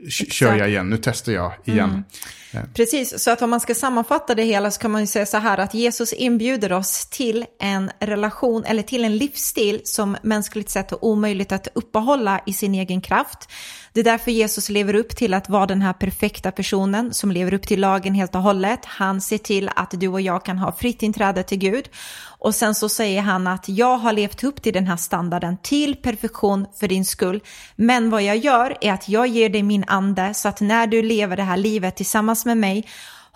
[0.09, 1.89] kör jag igen, nu testar jag igen.
[1.89, 2.03] Mm.
[2.73, 5.37] Precis, så att om man ska sammanfatta det hela så kan man ju säga så
[5.37, 10.91] här att Jesus inbjuder oss till en relation eller till en livsstil som mänskligt sett
[10.91, 13.49] är omöjligt att uppehålla i sin egen kraft.
[13.93, 17.53] Det är därför Jesus lever upp till att vara den här perfekta personen som lever
[17.53, 18.85] upp till lagen helt och hållet.
[18.85, 21.89] Han ser till att du och jag kan ha fritt inträde till Gud.
[22.39, 25.95] Och sen så säger han att jag har levt upp till den här standarden till
[25.95, 27.41] perfektion för din skull.
[27.75, 31.01] Men vad jag gör är att jag ger dig min ande så att när du
[31.01, 32.85] lever det här livet tillsammans med mig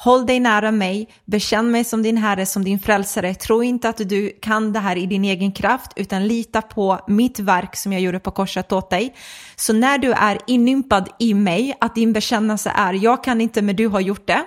[0.03, 3.35] Håll dig nära mig, bekänn mig som din Herre, som din frälsare.
[3.35, 7.39] Tro inte att du kan det här i din egen kraft, utan lita på mitt
[7.39, 9.15] verk som jag gjorde på korset åt dig.
[9.55, 13.75] Så när du är inympad i mig, att din bekännelse är jag kan inte men
[13.75, 14.43] du har gjort det,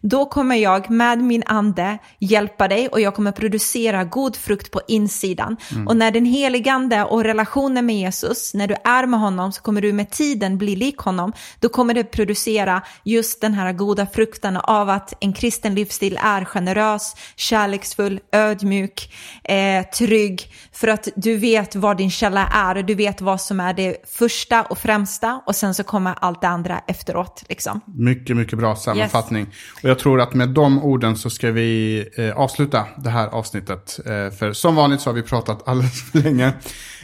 [0.00, 4.80] då kommer jag med min ande hjälpa dig och jag kommer producera god frukt på
[4.88, 5.56] insidan.
[5.72, 5.86] Mm.
[5.86, 9.80] Och när den heligande och relationen med Jesus, när du är med honom så kommer
[9.80, 14.56] du med tiden bli lik honom, då kommer det producera just den här goda frukten
[14.56, 21.76] av att en kristen livsstil är generös, kärleksfull, ödmjuk, eh, trygg, för att du vet
[21.76, 25.74] vad din källa är, du vet vad som är det första och främsta och sen
[25.74, 27.44] så kommer allt det andra efteråt.
[27.48, 27.80] Liksom.
[27.86, 29.42] Mycket, mycket bra sammanfattning.
[29.42, 29.82] Yes.
[29.82, 33.98] Och jag tror att med de orden så ska vi eh, avsluta det här avsnittet.
[34.06, 36.52] Eh, för som vanligt så har vi pratat alldeles för länge.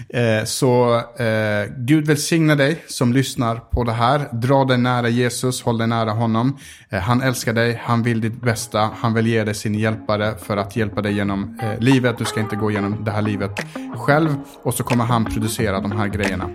[0.09, 4.29] Eh, så eh, Gud välsigna dig som lyssnar på det här.
[4.33, 6.59] Dra dig nära Jesus, håll dig nära honom.
[6.91, 10.57] Eh, han älskar dig, han vill ditt bästa, han vill ge dig sin hjälpare för
[10.57, 12.19] att hjälpa dig genom eh, livet.
[12.19, 13.51] Du ska inte gå igenom det här livet
[13.97, 14.37] själv.
[14.63, 16.51] Och så kommer han producera de här grejerna.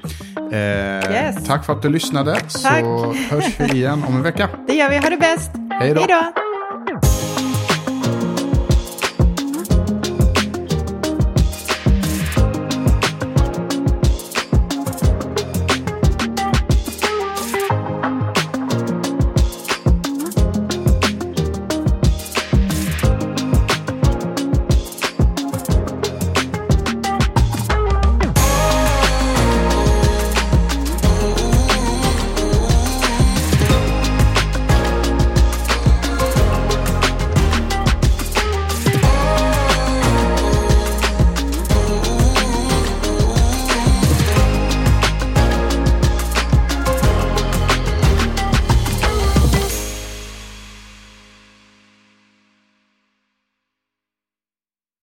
[0.51, 1.47] Eh, yes.
[1.47, 2.35] Tack för att du lyssnade.
[2.35, 2.51] Tack.
[2.51, 4.49] Så hörs vi igen om en vecka.
[4.67, 4.97] Det gör vi.
[4.97, 5.51] Ha det bäst.
[5.79, 6.05] Hej då.